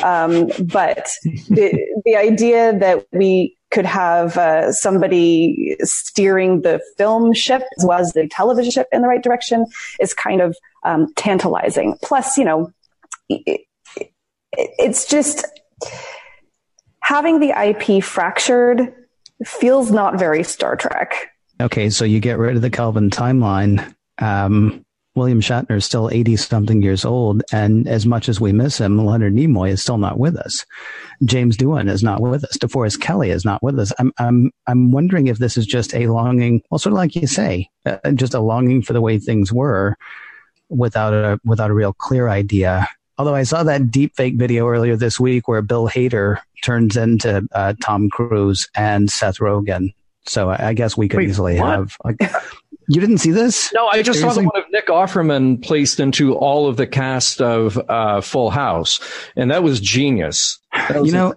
[0.03, 1.09] Um, but
[1.49, 7.99] the, the idea that we could have uh, somebody steering the film ship as well
[7.99, 9.65] as the television ship in the right direction
[9.99, 11.97] is kind of um, tantalizing.
[12.01, 12.71] Plus, you know,
[13.27, 13.61] it,
[13.97, 14.13] it,
[14.51, 15.45] it's just
[17.01, 18.93] having the IP fractured
[19.43, 21.13] feels not very Star Trek.
[21.59, 23.93] Okay, so you get rid of the Kelvin timeline.
[24.19, 24.84] Um,
[25.15, 27.41] William Shatner is still 80 something years old.
[27.51, 30.65] And as much as we miss him, Leonard Nimoy is still not with us.
[31.23, 32.57] James Doohan is not with us.
[32.57, 33.93] DeForest Kelley is not with us.
[33.97, 37.27] I'm, I'm, I'm wondering if this is just a longing, well, sort of like you
[37.27, 39.95] say, uh, just a longing for the way things were
[40.69, 42.87] without a, without a real clear idea.
[43.17, 47.47] Although I saw that deep fake video earlier this week where Bill Hader turns into
[47.53, 49.93] uh, Tom Cruise and Seth Rogen.
[50.27, 51.69] So I, I guess we could Wait, easily what?
[51.69, 51.97] have.
[52.03, 52.19] Like,
[52.87, 53.73] you didn't see this?
[53.73, 54.43] No, I just Seriously?
[54.43, 58.51] saw the one of Nick Offerman placed into all of the cast of uh, Full
[58.51, 58.99] House,
[59.35, 60.59] and that was genius.
[60.89, 61.33] That was you know,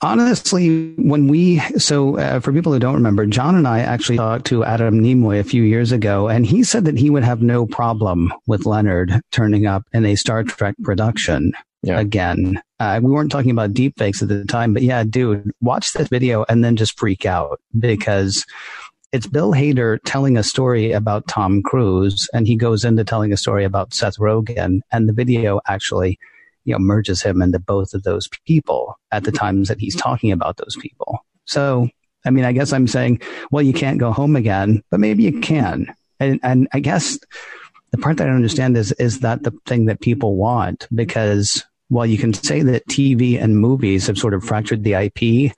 [0.00, 4.46] honestly, when we so uh, for people who don't remember, John and I actually talked
[4.46, 7.66] to Adam Nimoy a few years ago, and he said that he would have no
[7.66, 12.00] problem with Leonard turning up in a Star Trek production yeah.
[12.00, 12.60] again.
[12.80, 16.44] Uh, we weren't talking about deepfakes at the time, but yeah, dude, watch this video
[16.48, 18.46] and then just freak out because
[19.12, 23.38] it's Bill Hader telling a story about Tom Cruise, and he goes into telling a
[23.38, 26.18] story about Seth Rogen, and the video actually,
[26.64, 30.30] you know, merges him into both of those people at the times that he's talking
[30.30, 31.24] about those people.
[31.46, 31.88] So,
[32.26, 35.40] I mean, I guess I'm saying, well, you can't go home again, but maybe you
[35.40, 35.92] can.
[36.20, 37.18] And, and I guess
[37.92, 40.86] the part that I don't understand is, is that the thing that people want?
[40.94, 45.52] Because while you can say that TV and movies have sort of fractured the IP,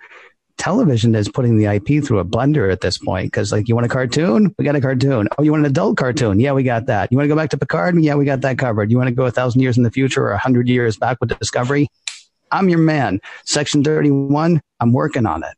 [0.56, 3.26] television is putting the IP through a blender at this point.
[3.26, 4.54] Because like, you want a cartoon?
[4.58, 5.28] We got a cartoon.
[5.38, 6.38] Oh, you want an adult cartoon?
[6.38, 7.10] Yeah, we got that.
[7.10, 8.00] You want to go back to Picard?
[8.02, 8.90] Yeah, we got that covered.
[8.90, 11.18] You want to go a thousand years in the future or a hundred years back
[11.20, 11.88] with Discovery?
[12.52, 13.20] I'm your man.
[13.44, 15.54] Section 31, I'm working on it.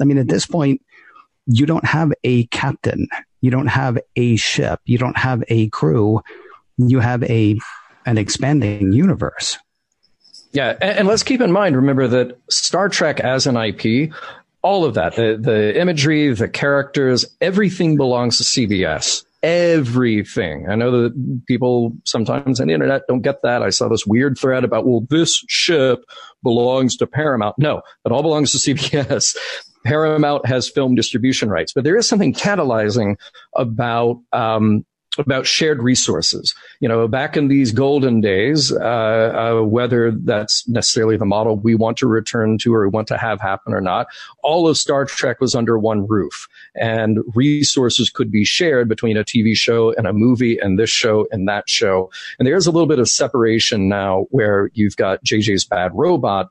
[0.00, 0.80] I mean, at this point,
[1.46, 3.08] you don't have a captain
[3.40, 6.20] you don't have a ship, you don't have a crew,
[6.76, 7.58] you have a
[8.06, 9.58] an expanding universe.
[10.52, 14.12] Yeah, and, and let's keep in mind, remember that Star Trek as an IP,
[14.62, 20.68] all of that, the the imagery, the characters, everything belongs to CBS everything.
[20.68, 23.62] I know that people sometimes on the internet don't get that.
[23.62, 26.00] I saw this weird thread about, well, this ship
[26.42, 27.56] belongs to Paramount.
[27.58, 29.36] No, it all belongs to CBS.
[29.84, 33.16] Paramount has film distribution rights, but there is something catalyzing
[33.54, 34.84] about um,
[35.18, 36.54] about shared resources.
[36.80, 38.78] You know, back in these golden days, uh,
[39.60, 43.18] uh, whether that's necessarily the model we want to return to or we want to
[43.18, 44.06] have happen or not,
[44.42, 49.24] all of Star Trek was under one roof, and resources could be shared between a
[49.24, 52.10] TV show and a movie, and this show and that show.
[52.38, 56.50] And there's a little bit of separation now, where you've got JJ's Bad Robot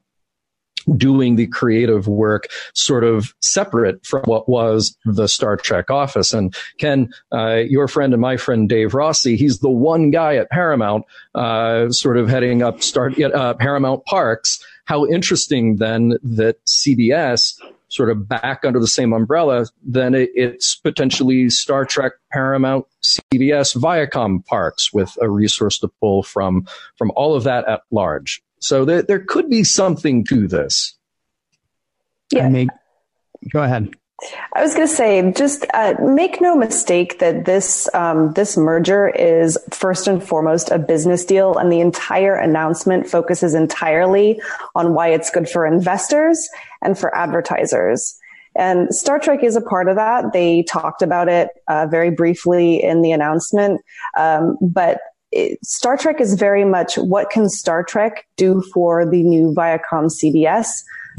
[0.96, 6.34] doing the creative work sort of separate from what was the Star Trek office.
[6.34, 10.50] And Ken, uh, your friend and my friend Dave Rossi, he's the one guy at
[10.50, 14.64] Paramount, uh, sort of heading up start, uh, Paramount Parks.
[14.86, 17.60] How interesting then that CBS
[17.90, 23.76] sort of back under the same umbrella, then it, it's potentially Star Trek, Paramount, CBS,
[23.76, 26.68] Viacom parks with a resource to pull from
[26.98, 28.42] from all of that at large.
[28.60, 30.96] So there, there could be something to this.
[32.32, 32.50] Yeah.
[32.50, 32.70] Make,
[33.52, 33.96] go ahead.
[34.54, 39.08] I was going to say, just uh, make no mistake that this um, this merger
[39.08, 44.42] is first and foremost a business deal, and the entire announcement focuses entirely
[44.74, 46.50] on why it's good for investors
[46.82, 48.18] and for advertisers.
[48.56, 50.34] And Star Trek is a part of that.
[50.34, 53.82] They talked about it uh, very briefly in the announcement,
[54.18, 55.00] um, but
[55.32, 60.12] it, Star Trek is very much what can Star Trek do for the new Viacom
[60.12, 60.68] CBS,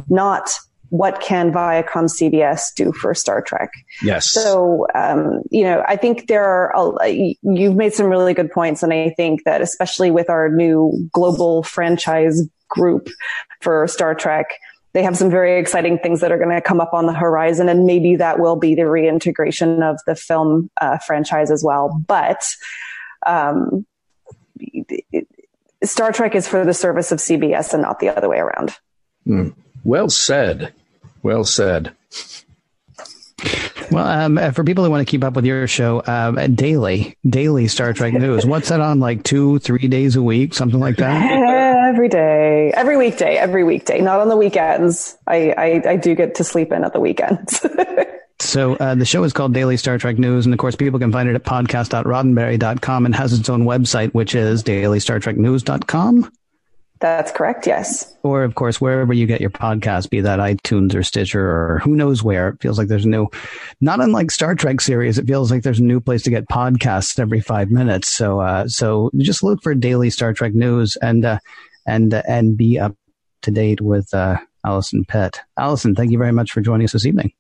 [0.09, 0.51] not
[0.91, 3.71] what can Viacom CBS do for Star Trek?
[4.03, 4.31] Yes.
[4.31, 8.83] So, um, you know, I think there are, a, you've made some really good points.
[8.83, 13.09] And I think that especially with our new global franchise group
[13.61, 14.47] for Star Trek,
[14.95, 17.69] they have some very exciting things that are going to come up on the horizon.
[17.69, 22.03] And maybe that will be the reintegration of the film uh, franchise as well.
[22.07, 22.43] But,
[23.27, 23.85] um,
[25.83, 28.77] Star Trek is for the service of CBS and not the other way around.
[29.27, 29.55] Mm.
[29.85, 30.75] Well said.
[31.23, 31.95] Well said.
[33.91, 37.17] Well, um, uh, for people who want to keep up with your show, um, daily,
[37.27, 38.45] daily Star Trek news.
[38.45, 39.01] What's that on?
[39.01, 41.89] Like two, three days a week, something like that.
[41.89, 44.01] Every day, every weekday, every weekday.
[44.03, 45.17] Not on the weekends.
[45.27, 47.65] I, I, I do get to sleep in at the weekends.
[48.49, 51.13] So uh, the show is called Daily Star Trek News, and of course, people can
[51.13, 56.33] find it at podcast.roddenberry.com and has its own website, which is dailystartreknews.com.
[56.99, 58.17] That's correct, yes.
[58.23, 61.95] Or, of course, wherever you get your podcast, be that iTunes or Stitcher or who
[61.95, 62.49] knows where.
[62.49, 63.29] It feels like there's a new,
[63.83, 67.19] not unlike Star Trek series, it feels like there's a new place to get podcasts
[67.21, 68.09] every five minutes.
[68.09, 71.39] So, uh, so just look for Daily Star Trek News and, uh,
[71.87, 72.97] and, uh, and be up
[73.43, 75.43] to date with uh, Alison Pitt.
[75.59, 77.31] Alison, thank you very much for joining us this evening.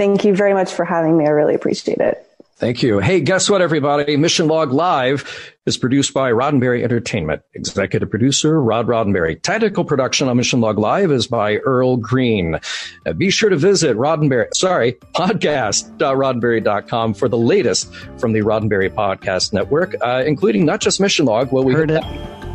[0.00, 1.26] Thank you very much for having me.
[1.26, 2.26] I really appreciate it.
[2.56, 3.00] Thank you.
[3.00, 4.16] Hey, guess what, everybody?
[4.16, 7.42] Mission Log Live is produced by Roddenberry Entertainment.
[7.52, 9.42] Executive producer, Rod Roddenberry.
[9.42, 12.58] Technical production on Mission Log Live is by Earl Green.
[13.04, 19.52] Uh, be sure to visit Roddenberry, sorry, podcast.roddenberry.com for the latest from the Roddenberry Podcast
[19.52, 21.52] Network, uh, including not just Mission Log.
[21.52, 22.02] Well, we heard it.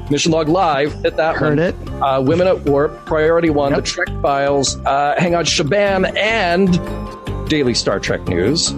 [0.10, 1.60] Mission Log Live, hit that Heard one.
[1.60, 1.76] it.
[2.02, 3.84] Uh, Women at Warp, Priority One, yep.
[3.84, 6.76] The Trek Files, uh, Hang on, Shabam, and
[7.48, 8.74] Daily Star Trek News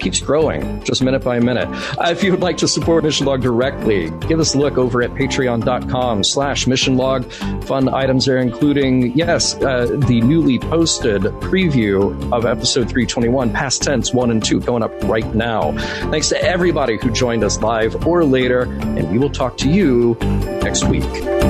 [0.00, 1.68] keeps growing just minute by minute.
[1.98, 5.02] Uh, if you would like to support Mission Log directly, give us a look over
[5.02, 7.30] at patreon.com slash mission log.
[7.64, 14.12] Fun items there, including, yes, uh, the newly posted preview of episode 321, past tense
[14.12, 15.72] 1 and 2, going up right now.
[16.10, 20.16] Thanks to everybody who joined us live or later, and we will talk to you
[20.62, 21.49] next week.